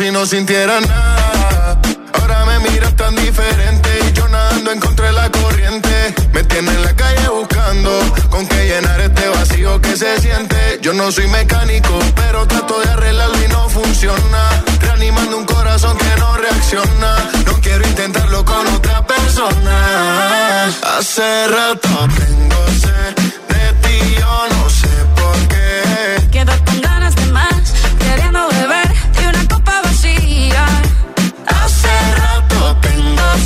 si 0.09 0.13
no 0.13 0.25
sintiera 0.25 0.81
nada. 0.81 1.79
Ahora 2.15 2.45
me 2.47 2.71
miras 2.71 2.95
tan 2.97 3.15
diferente 3.15 3.91
y 4.09 4.13
yo 4.15 4.27
nadando 4.29 4.73
en 4.73 4.81
contra 4.81 5.07
de 5.07 5.13
la 5.13 5.31
corriente. 5.31 6.15
Me 6.33 6.43
tiene 6.45 6.71
en 6.71 6.83
la 6.83 6.95
calle 6.97 7.29
buscando 7.29 7.91
con 8.31 8.47
qué 8.47 8.69
llenar 8.69 9.01
este 9.03 9.29
vacío 9.29 9.81
que 9.83 9.97
se 9.97 10.19
siente. 10.21 10.79
Yo 10.81 10.95
no 10.95 11.13
soy 11.13 11.29
mecánico, 11.29 11.99
pero 12.15 12.47
trato 12.47 12.81
de 12.81 12.89
arreglarlo 12.89 13.45
y 13.45 13.49
no 13.49 13.69
funciona. 13.69 14.65
Reanimando 14.81 15.37
un 15.37 15.45
corazón 15.45 15.99
que 15.99 16.21
no 16.21 16.37
reacciona. 16.39 17.31
No 17.45 17.53
quiero 17.61 17.87
intentarlo 17.87 18.45
con 18.47 18.67
otra 18.69 19.07
persona. 19.07 20.69
Hace 20.97 21.49
rato 21.49 21.89
tengo 22.17 22.61
sed 22.83 23.15
de 23.53 23.65
ti, 23.83 24.17
yo 24.19 24.47
no 24.57 24.71
sé 24.71 24.95
por 25.17 25.37
qué. 25.49 26.29
Quedo 26.31 26.53
con 26.65 26.81
ganas 26.81 27.15
de 27.15 27.27
más, 27.27 27.63
queriendo 27.99 28.48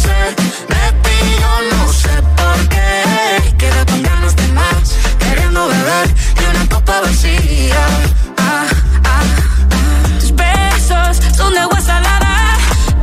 sed 0.04 0.32
de 0.72 0.84
ti, 1.04 1.18
yo 1.42 1.52
no 1.72 1.92
sé 1.92 2.14
por 2.38 2.58
qué. 2.72 3.54
Quedo 3.60 3.80
con 3.86 4.02
ganas 4.02 4.34
de 4.36 4.48
más, 4.58 4.84
queriendo 5.18 5.68
beber 5.68 6.06
de 6.38 6.44
una 6.52 6.64
copa 6.68 7.00
vacía. 7.00 7.84
Ah, 8.38 8.66
ah, 9.04 9.22
ah. 9.74 10.18
Tus 10.20 10.32
besos 10.34 11.14
son 11.36 11.52
de 11.54 11.60
agua 11.60 11.80
salada, 11.80 12.34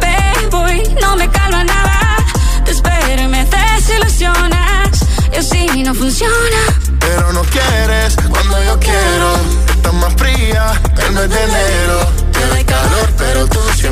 bebo 0.02 0.68
y 0.70 0.80
no 1.02 1.16
me 1.16 1.28
calma 1.30 1.64
nada. 1.64 2.18
Te 2.66 2.72
espero 2.72 3.22
y 3.24 3.28
me 3.28 3.46
desilusionas, 3.46 4.90
y 5.34 5.36
así 5.38 5.84
no 5.84 5.94
funciona. 5.94 6.62
Pero 7.00 7.34
no 7.34 7.42
quieres 7.44 8.16
cuando 8.30 8.64
yo 8.64 8.80
quiero. 8.80 9.30
Estás 9.76 9.94
más 9.94 10.14
fría 10.16 10.64
el 11.06 11.12
mes 11.14 11.30
de 11.30 11.44
enero. 11.44 11.98
Te 12.34 12.46
doy 12.48 12.64
calor, 12.66 13.08
pero 13.18 13.48
tú 13.48 13.60
siempre 13.76 13.89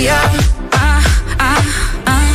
vacía. 0.00 0.20
Ah, 0.72 1.00
ah, 1.38 1.62
ah. 2.06 2.26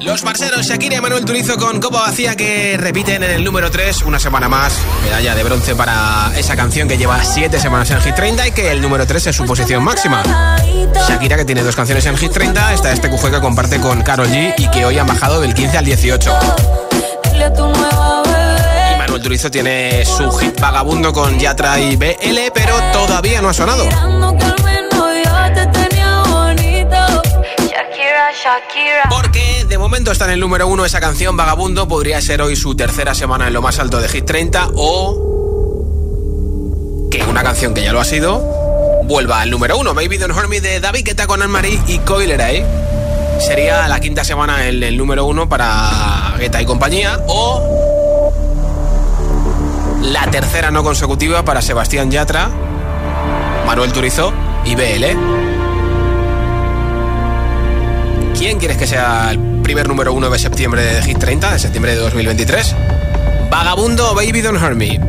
Los 0.00 0.22
parceros 0.22 0.66
Shakira 0.66 0.96
y 0.96 1.00
Manuel 1.00 1.24
Turizo 1.24 1.56
con 1.56 1.80
Copa 1.80 2.02
Vacía 2.02 2.36
que 2.36 2.76
repiten 2.76 3.22
en 3.24 3.30
el 3.30 3.42
número 3.42 3.70
3 3.70 4.02
una 4.02 4.20
semana 4.20 4.48
más. 4.48 4.78
Medalla 5.02 5.34
de 5.34 5.42
bronce 5.42 5.74
para 5.74 6.30
esa 6.36 6.54
canción 6.54 6.86
que 6.86 6.96
lleva 6.96 7.22
7 7.24 7.58
semanas 7.58 7.90
en 7.90 8.00
Hit 8.00 8.14
30 8.14 8.48
y 8.48 8.52
que 8.52 8.70
el 8.70 8.80
número 8.80 9.06
3 9.06 9.28
es 9.28 9.36
su 9.36 9.44
posición 9.44 9.82
máxima. 9.82 10.22
Shakira 11.08 11.36
que 11.36 11.44
tiene 11.44 11.62
dos 11.62 11.74
canciones 11.74 12.06
en 12.06 12.16
Hit 12.16 12.32
30, 12.32 12.74
está 12.74 12.92
este 12.92 13.10
QG 13.10 13.30
que 13.30 13.40
comparte 13.40 13.80
con 13.80 14.02
Karol 14.02 14.28
G 14.28 14.54
y 14.58 14.68
que 14.68 14.84
hoy 14.84 14.98
han 14.98 15.06
bajado 15.06 15.40
del 15.40 15.54
15 15.54 15.78
al 15.78 15.84
18. 15.84 16.38
Y 17.34 18.23
Manuel 19.14 19.28
Turizo 19.28 19.48
tiene 19.48 20.04
su 20.04 20.28
hit 20.32 20.58
vagabundo 20.58 21.12
con 21.12 21.38
Yatra 21.38 21.78
y 21.78 21.94
BL, 21.94 22.50
pero 22.52 22.74
todavía 22.92 23.40
no 23.40 23.48
ha 23.48 23.54
sonado. 23.54 23.84
Porque 29.08 29.66
de 29.68 29.78
momento 29.78 30.10
está 30.10 30.24
en 30.24 30.32
el 30.32 30.40
número 30.40 30.66
uno 30.66 30.84
esa 30.84 31.00
canción 31.00 31.36
Vagabundo. 31.36 31.86
Podría 31.86 32.20
ser 32.20 32.42
hoy 32.42 32.56
su 32.56 32.74
tercera 32.74 33.14
semana 33.14 33.46
en 33.46 33.52
lo 33.52 33.62
más 33.62 33.78
alto 33.78 34.00
de 34.00 34.08
Hit 34.08 34.24
30 34.24 34.70
o 34.74 35.86
que 37.08 37.22
una 37.22 37.44
canción 37.44 37.72
que 37.72 37.84
ya 37.84 37.92
lo 37.92 38.00
ha 38.00 38.04
sido 38.04 38.40
vuelva 39.04 39.42
al 39.42 39.50
número 39.52 39.78
uno. 39.78 39.94
Baby 39.94 40.18
Don't 40.18 40.36
Hurt 40.36 40.48
Me 40.48 40.60
de 40.60 40.80
David 40.80 41.04
Guetta 41.04 41.28
con 41.28 41.40
Anne-Marie 41.40 41.80
y 41.86 41.98
Coileray. 41.98 42.64
Sería 43.38 43.86
la 43.86 44.00
quinta 44.00 44.24
semana 44.24 44.66
en 44.66 44.82
el 44.82 44.96
número 44.96 45.24
uno 45.24 45.48
para 45.48 46.34
Guetta 46.36 46.60
y 46.60 46.64
compañía 46.64 47.20
o 47.28 47.93
la 50.04 50.30
tercera 50.30 50.70
no 50.70 50.82
consecutiva 50.82 51.44
para 51.44 51.62
Sebastián 51.62 52.10
Yatra, 52.10 52.50
Manuel 53.66 53.92
Turizo 53.92 54.32
y 54.64 54.74
BL. 54.74 55.04
¿Quién 58.36 58.58
quieres 58.58 58.76
que 58.76 58.86
sea 58.86 59.30
el 59.30 59.62
primer 59.62 59.88
número 59.88 60.12
uno 60.12 60.28
de 60.28 60.38
septiembre 60.38 60.82
de 60.82 61.02
Hit 61.02 61.18
30, 61.18 61.52
de 61.52 61.58
septiembre 61.58 61.92
de 61.92 62.00
2023? 62.00 62.76
Vagabundo 63.50 64.14
Baby 64.14 64.42
Don't 64.42 64.62
Hurt 64.62 64.76
Me. 64.76 65.00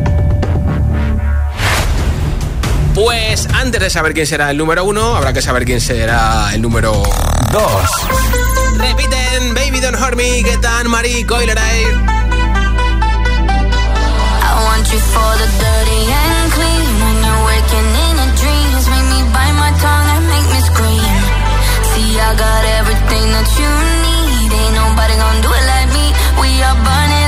Pues 2.93 3.47
antes 3.53 3.81
de 3.81 3.89
saber 3.89 4.13
quién 4.13 4.25
será 4.25 4.49
el 4.51 4.57
número 4.57 4.85
uno, 4.85 5.17
habrá 5.17 5.33
que 5.33 5.41
saber 5.41 5.65
quién 5.65 5.81
será 5.81 6.53
el 6.53 6.61
número 6.61 7.03
dos. 7.51 7.89
Repiten 8.77 9.53
Baby 9.53 9.81
Don't 9.81 10.01
Hurt 10.01 10.15
Me, 10.15 10.41
Getan, 10.43 10.89
Marie, 10.89 11.25
Coileray. 11.25 12.14
The 14.95 15.01
dirty 15.01 16.01
and 16.07 16.51
clean. 16.55 16.93
When 17.03 17.17
you're 17.19 17.43
waking 17.51 17.89
in 18.05 18.13
your 18.15 18.31
dreams, 18.39 18.83
make 18.87 19.07
me 19.11 19.19
bite 19.35 19.55
my 19.59 19.71
tongue 19.83 20.07
and 20.15 20.23
make 20.31 20.47
me 20.47 20.59
scream. 20.71 21.19
See, 21.91 22.15
I 22.15 22.31
got 22.31 22.63
everything 22.79 23.27
that 23.35 23.49
you 23.59 23.71
need. 24.07 24.49
Ain't 24.55 24.73
nobody 24.79 25.15
gonna 25.19 25.43
do 25.43 25.51
it 25.51 25.65
like 25.67 25.89
me. 25.91 26.05
We 26.39 26.49
are 26.63 26.79
burning 26.79 27.24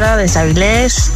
Sara 0.00 0.16
de 0.16 0.38
Avilés 0.38 1.12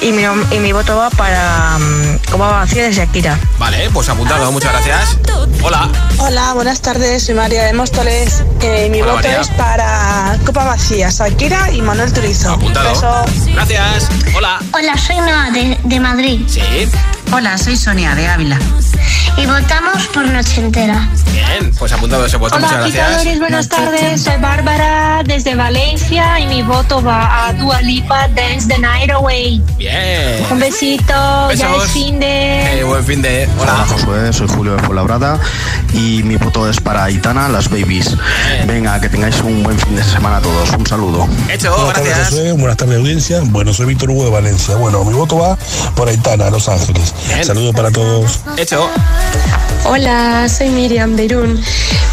y 0.00 0.12
mi, 0.12 0.22
y 0.52 0.60
mi 0.60 0.72
voto 0.72 0.96
va 0.96 1.10
para 1.10 1.76
um, 1.78 2.18
Copa 2.30 2.46
Vacía 2.46 2.84
de 2.84 2.92
Shakira. 2.92 3.36
Vale, 3.58 3.90
pues 3.92 4.08
apuntado, 4.08 4.52
muchas 4.52 4.70
gracias. 4.70 5.18
Hola. 5.64 5.90
Hola, 6.20 6.52
buenas 6.54 6.80
tardes. 6.80 7.24
Soy 7.24 7.34
María 7.34 7.64
de 7.64 7.72
Móstoles. 7.72 8.42
Eh, 8.60 8.88
mi 8.90 9.00
Hola, 9.02 9.12
voto 9.14 9.24
María. 9.28 9.40
es 9.40 9.48
para 9.48 10.36
Copa 10.44 10.64
Vacía, 10.64 11.08
Shakira 11.10 11.70
y 11.72 11.80
Manuel 11.82 12.12
Turizo. 12.12 12.52
Apuntado. 12.52 12.90
Beso. 12.90 13.24
Gracias. 13.54 14.08
Hola. 14.36 14.58
Hola, 14.72 14.96
soy 14.98 15.16
Noa 15.16 15.50
de, 15.50 15.78
de 15.82 16.00
Madrid 16.00 16.40
Sí. 16.46 16.60
Hola, 17.32 17.56
soy 17.58 17.76
Sonia 17.76 18.14
de 18.16 18.26
Ávila. 18.28 18.58
y 19.36 19.46
votamos 19.46 20.06
por 20.08 20.26
Noche 20.26 20.60
Entera. 20.60 21.08
Bien, 21.32 21.72
pues 21.78 21.92
apuntado 21.92 22.26
ese 22.26 22.36
voto, 22.36 22.58
muchas 22.58 22.92
gracias. 22.92 23.38
buenas 23.38 23.68
tardes. 23.68 24.22
Soy 24.22 24.36
Bárbara 24.40 25.22
desde 25.24 25.54
Valencia 25.54 26.40
y 26.40 26.46
mi 26.48 26.62
voto 26.62 27.00
va 27.02 27.46
a 27.46 27.52
Dua 27.52 27.80
Lipa 27.82 28.26
Dance 28.28 28.66
the 28.68 28.78
Night 28.78 29.10
Away. 29.12 29.62
Bien. 29.78 30.44
Un 30.50 30.58
besito, 30.58 31.12
ya 31.54 31.68
Besos. 31.68 31.84
es 31.86 31.90
fin 31.92 32.18
de... 32.18 32.80
Eh, 32.80 32.84
buen 32.84 33.04
fin 33.04 33.22
de. 33.22 33.48
Hola 33.60 33.74
Hola. 33.74 33.86
Josué, 33.86 34.32
soy 34.32 34.48
Julio 34.48 34.72
de 34.76 34.82
Fuenlabrada 34.82 35.38
y 35.92 36.09
mi 36.18 36.36
voto 36.36 36.68
es 36.68 36.80
para 36.80 37.04
Aitana, 37.04 37.48
las 37.48 37.70
babies. 37.70 38.16
Venga, 38.66 39.00
que 39.00 39.08
tengáis 39.08 39.40
un 39.40 39.62
buen 39.62 39.78
fin 39.78 39.96
de 39.96 40.02
semana 40.02 40.38
a 40.38 40.40
todos. 40.40 40.70
Un 40.70 40.86
saludo. 40.86 41.28
Hecho, 41.48 41.74
Buenas 41.76 42.02
tardes. 42.02 42.56
Buenas 42.56 42.76
audiencia. 42.82 43.40
Bueno, 43.44 43.72
soy 43.72 43.86
Víctor 43.86 44.10
Hugo 44.10 44.24
de 44.24 44.30
Valencia. 44.30 44.74
Bueno, 44.76 45.04
mi 45.04 45.14
voto 45.14 45.38
va 45.38 45.56
por 45.94 46.08
Aitana, 46.08 46.50
Los 46.50 46.68
Ángeles. 46.68 47.14
Bien. 47.28 47.44
Saludos 47.44 47.74
para 47.74 47.90
todos. 47.90 48.40
Hecho. 48.56 48.88
Hola, 49.84 50.48
soy 50.48 50.68
Miriam 50.68 51.16
de 51.16 51.24
Irún. 51.24 51.60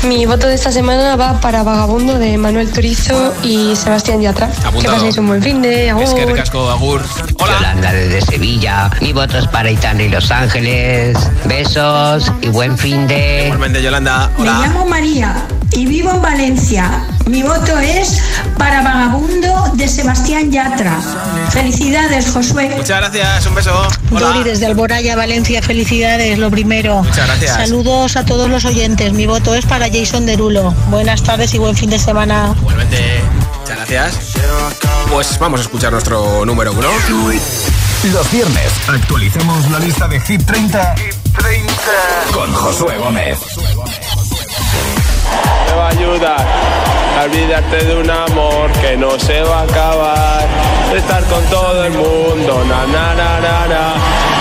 Mi 0.04 0.26
voto 0.26 0.48
de 0.48 0.54
esta 0.56 0.72
semana 0.72 1.16
va 1.16 1.42
para 1.42 1.64
Vagabundo 1.64 2.18
de 2.18 2.38
Manuel 2.38 2.72
Turizo 2.72 3.34
y 3.44 3.76
Sebastián 3.76 4.22
Yatra. 4.22 4.46
Apuntado. 4.64 4.82
Que 4.82 4.88
paséis 4.90 5.18
un 5.18 5.28
buen 5.28 5.44
fin 5.44 5.62
de 5.62 5.90
Es 5.90 6.14
que 6.14 6.22
agur. 6.22 6.34
recasco, 6.34 6.70
Agur. 6.70 7.02
Hola. 7.40 7.54
Yolanda 7.58 7.92
desde 7.94 8.22
Sevilla. 8.22 8.90
Mi 9.02 9.12
voto 9.12 9.38
es 9.38 9.48
para 9.48 9.70
Aitana 9.70 10.04
y 10.04 10.10
Los 10.10 10.32
Ángeles. 10.32 11.18
Besos 11.46 12.32
y 12.42 12.50
buen 12.50 12.78
fin 12.78 13.08
de. 13.08 13.46
Igualmente, 13.46 13.82
Yolanda. 13.88 14.30
Me 14.38 14.44
llamo 14.44 14.86
María 14.86 15.34
y 15.72 15.86
vivo 15.86 16.12
en 16.12 16.22
Valencia. 16.22 17.08
Mi 17.26 17.42
voto 17.42 17.80
es 17.80 18.22
para 18.58 18.82
Vagabundo 18.82 19.72
de 19.76 19.88
Sebastián 19.88 20.52
Yatra. 20.52 21.00
Felicidades, 21.52 22.30
Josué. 22.30 22.74
Muchas 22.76 23.00
gracias, 23.00 23.46
un 23.46 23.56
beso. 23.56 23.88
Hola. 24.12 24.20
Dori 24.20 24.44
desde 24.44 24.66
Alboraya, 24.66 25.16
Valencia, 25.16 25.62
felicidades, 25.62 26.38
lo 26.38 26.52
primero. 26.52 27.02
Muchas 27.02 27.28
gracias. 27.28 27.56
Saludos 27.56 28.18
a 28.18 28.26
todos 28.26 28.50
los 28.50 28.66
oyentes. 28.66 29.14
Mi 29.14 29.26
voto 29.26 29.56
es 29.56 29.66
para 29.66 29.88
Jason 29.90 30.26
Derulo. 30.26 30.72
Buenas 30.90 31.24
tardes 31.24 31.54
y 31.54 31.58
buen 31.58 31.78
fin 31.78 31.90
de 31.90 32.00
semana. 32.00 32.54
Igualmente, 32.60 33.22
muchas 33.62 33.78
gracias. 33.78 34.34
Pues 35.10 35.40
vamos 35.40 35.62
a 35.62 35.64
escuchar 35.64 35.94
nuestro 35.94 36.46
número 36.46 36.74
uno. 36.74 36.90
Los 38.04 38.32
viernes 38.32 38.72
actualicemos 38.88 39.70
la 39.72 39.80
lista 39.80 40.08
de 40.08 40.20
Hit 40.22 40.46
30, 40.46 40.96
con 42.34 42.54
Josué 42.54 42.98
Gómez. 42.98 43.40
Te 45.68 45.76
va 45.76 45.86
a 45.86 45.90
ayudar 45.90 46.48
a 47.20 47.24
olvidarte 47.24 47.78
de 47.86 47.96
un 48.02 48.10
amor 48.10 48.72
que 48.74 48.98
no 48.98 49.20
se 49.20 49.42
va 49.42 49.60
a 49.60 49.64
acabar. 49.64 50.48
De 50.92 50.98
estar 51.00 51.24
con 51.26 51.44
todo 51.46 51.86
el 51.86 51.94
mundo, 51.94 52.64
na 52.66 52.86
na 52.88 53.16
na 53.16 53.40
na 53.40 53.68
na. 53.68 53.94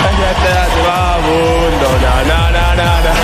Cállate, 0.03 0.49
hazte 0.59 0.81
vagabundo, 0.87 1.89
na 2.05 2.15
na 2.31 2.51
na 2.51 2.75
na 2.81 3.01
na. 3.05 3.15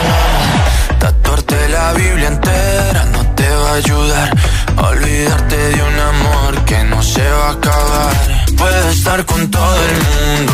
Tatuarte 0.98 1.68
la 1.68 1.92
Biblia 1.92 2.28
entera 2.28 3.04
no 3.12 3.24
te 3.34 3.48
va 3.48 3.70
a 3.70 3.74
ayudar 3.74 4.30
a 4.76 4.88
olvidarte 4.88 5.56
de 5.56 5.82
un 5.82 6.00
amor 6.00 6.64
que 6.64 6.84
no 6.84 7.02
se 7.02 7.22
va 7.28 7.48
a 7.48 7.52
acabar. 7.52 8.12
Puedes 8.56 8.96
estar 8.96 9.24
con 9.26 9.50
todo 9.50 9.76
el 9.88 9.94
mundo, 10.06 10.51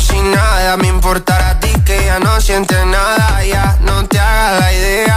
si 0.00 0.20
nada 0.20 0.76
me 0.76 0.88
importara 0.88 1.50
a 1.50 1.60
ti 1.60 1.68
que 1.84 2.04
ya 2.04 2.18
no 2.18 2.40
sientes 2.40 2.84
nada. 2.86 3.44
Ya 3.44 3.76
no 3.82 4.04
te 4.06 4.18
hagas 4.18 4.60
la 4.60 4.72
idea. 4.72 5.16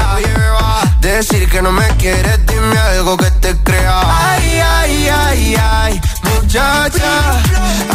Decir 0.99 1.49
que 1.49 1.61
no 1.61 1.71
me 1.71 1.87
quieres, 1.97 2.45
dime 2.45 2.77
algo 2.77 3.17
que 3.17 3.29
te 3.31 3.55
crea. 3.63 4.01
Ay, 4.05 4.59
ay, 4.59 5.09
ay, 5.09 5.55
ay, 5.61 6.01
muchacha. 6.23 7.41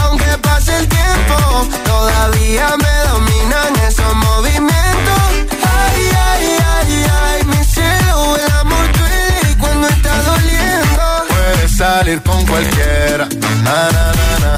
Aunque 0.03 0.39
pase 0.39 0.77
el 0.77 0.89
tiempo, 0.89 1.67
todavía 1.85 2.69
me 2.77 3.09
dominan 3.11 3.77
esos 3.89 4.15
movimientos. 4.15 5.23
Ay, 5.81 6.11
ay, 6.31 6.59
ay, 6.77 7.07
ay, 7.23 7.45
mi 7.47 7.65
cielo, 7.65 8.37
el 8.37 8.53
amor 8.61 8.93
duele 8.93 9.57
cuando 9.59 9.89
está 9.89 10.23
doliendo. 10.23 11.03
Puedes 11.29 11.77
salir 11.77 12.23
con 12.23 12.45
cualquiera, 12.47 13.27
na, 13.65 13.91
na, 13.91 14.13
na. 14.41 14.58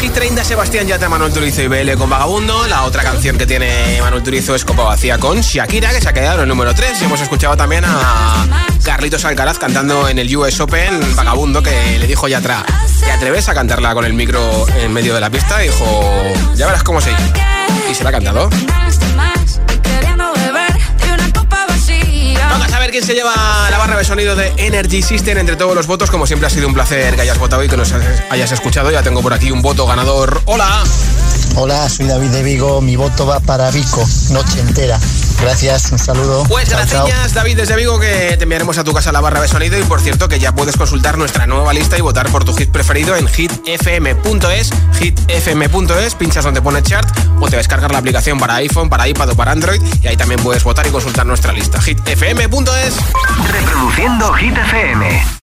Hit 0.00 0.14
30, 0.14 0.44
Sebastián 0.44 0.86
Yatra, 0.86 1.10
Manuel 1.10 1.30
Turizo 1.30 1.60
y 1.60 1.68
BL 1.68 1.92
con 1.98 2.08
Vagabundo. 2.08 2.66
La 2.68 2.84
otra 2.84 3.02
canción 3.02 3.36
que 3.36 3.46
tiene 3.46 3.98
Manuel 4.00 4.22
Turizo 4.22 4.54
es 4.54 4.64
Copa 4.64 4.84
Vacía 4.84 5.18
con 5.18 5.40
Shakira, 5.42 5.90
que 5.90 6.00
se 6.00 6.08
ha 6.08 6.14
quedado 6.14 6.36
en 6.36 6.42
el 6.44 6.48
número 6.48 6.74
3. 6.74 7.02
Y 7.02 7.04
hemos 7.04 7.20
escuchado 7.20 7.54
también 7.54 7.84
a 7.86 8.46
Carlitos 8.82 9.26
Alcaraz 9.26 9.58
cantando 9.58 10.08
en 10.08 10.18
el 10.18 10.34
US 10.34 10.58
Open 10.60 11.14
Vagabundo, 11.14 11.62
que 11.62 11.98
le 11.98 12.06
dijo 12.06 12.28
Yatra, 12.28 12.64
¿te 12.98 13.10
atreves 13.10 13.50
a 13.50 13.54
cantarla 13.54 13.92
con 13.92 14.06
el 14.06 14.14
micro 14.14 14.66
en 14.78 14.90
medio 14.90 15.14
de 15.14 15.20
la 15.20 15.28
pista? 15.28 15.58
Dijo, 15.58 15.84
ya 16.54 16.64
verás 16.64 16.82
cómo 16.82 17.02
se 17.02 17.10
Y 17.90 17.94
se 17.94 18.02
la 18.02 18.08
ha 18.08 18.12
cantado. 18.12 18.48
Vamos 22.50 22.66
a 22.66 22.68
saber 22.68 22.90
quién 22.90 23.04
se 23.04 23.14
lleva 23.14 23.32
la 23.70 23.78
barra 23.78 23.96
de 23.96 24.04
sonido 24.04 24.34
de 24.34 24.52
Energy 24.56 25.02
System 25.02 25.38
entre 25.38 25.54
todos 25.54 25.74
los 25.74 25.86
votos. 25.86 26.10
Como 26.10 26.26
siempre 26.26 26.48
ha 26.48 26.50
sido 26.50 26.66
un 26.66 26.74
placer 26.74 27.14
que 27.14 27.22
hayas 27.22 27.38
votado 27.38 27.62
y 27.62 27.68
que 27.68 27.76
nos 27.76 27.94
hayas 28.28 28.52
escuchado. 28.52 28.90
Ya 28.90 29.02
tengo 29.02 29.22
por 29.22 29.32
aquí 29.32 29.50
un 29.50 29.62
voto 29.62 29.86
ganador. 29.86 30.42
Hola. 30.46 30.82
Hola, 31.54 31.88
soy 31.88 32.06
David 32.06 32.30
de 32.30 32.42
Vigo. 32.42 32.80
Mi 32.80 32.96
voto 32.96 33.24
va 33.24 33.40
para 33.40 33.70
Vico, 33.70 34.04
noche 34.30 34.60
entera. 34.60 34.98
Gracias, 35.40 35.90
un 35.92 35.98
saludo. 35.98 36.44
Pues 36.48 36.68
Chao, 36.68 36.84
chao. 36.86 37.06
gracias, 37.06 37.34
David, 37.34 37.56
desde 37.56 37.76
Vigo, 37.76 37.98
que 37.98 38.36
te 38.36 38.42
enviaremos 38.42 38.76
a 38.78 38.84
tu 38.84 38.92
casa 38.92 39.10
la 39.12 39.20
barra 39.20 39.40
de 39.40 39.48
sonido. 39.48 39.78
Y 39.78 39.82
por 39.82 40.00
cierto, 40.00 40.28
que 40.28 40.38
ya 40.38 40.52
puedes 40.52 40.76
consultar 40.76 41.16
nuestra 41.18 41.46
nueva 41.46 41.72
lista 41.72 41.96
y 41.96 42.00
votar 42.00 42.28
por 42.30 42.44
tu 42.44 42.54
hit 42.54 42.70
preferido 42.70 43.16
en 43.16 43.26
hitfm.es. 43.26 44.70
Hitfm.es, 45.00 46.14
pinchas 46.14 46.44
donde 46.44 46.60
pone 46.62 46.82
chart 46.82 47.08
o 47.40 47.48
te 47.48 47.56
descargas 47.56 47.90
la 47.90 47.98
aplicación 47.98 48.38
para 48.38 48.56
iPhone, 48.56 48.90
para 48.90 49.08
iPad 49.08 49.30
o 49.30 49.34
para 49.34 49.52
Android. 49.52 49.80
Y 50.02 50.06
ahí 50.08 50.16
también 50.16 50.40
puedes 50.42 50.62
votar 50.62 50.86
y 50.86 50.90
consultar 50.90 51.26
nuestra 51.26 51.52
lista. 51.52 51.80
Hitfm.es. 51.80 52.94
Reproduciendo 53.50 54.32
Hit 54.34 54.56
FM. 54.56 55.38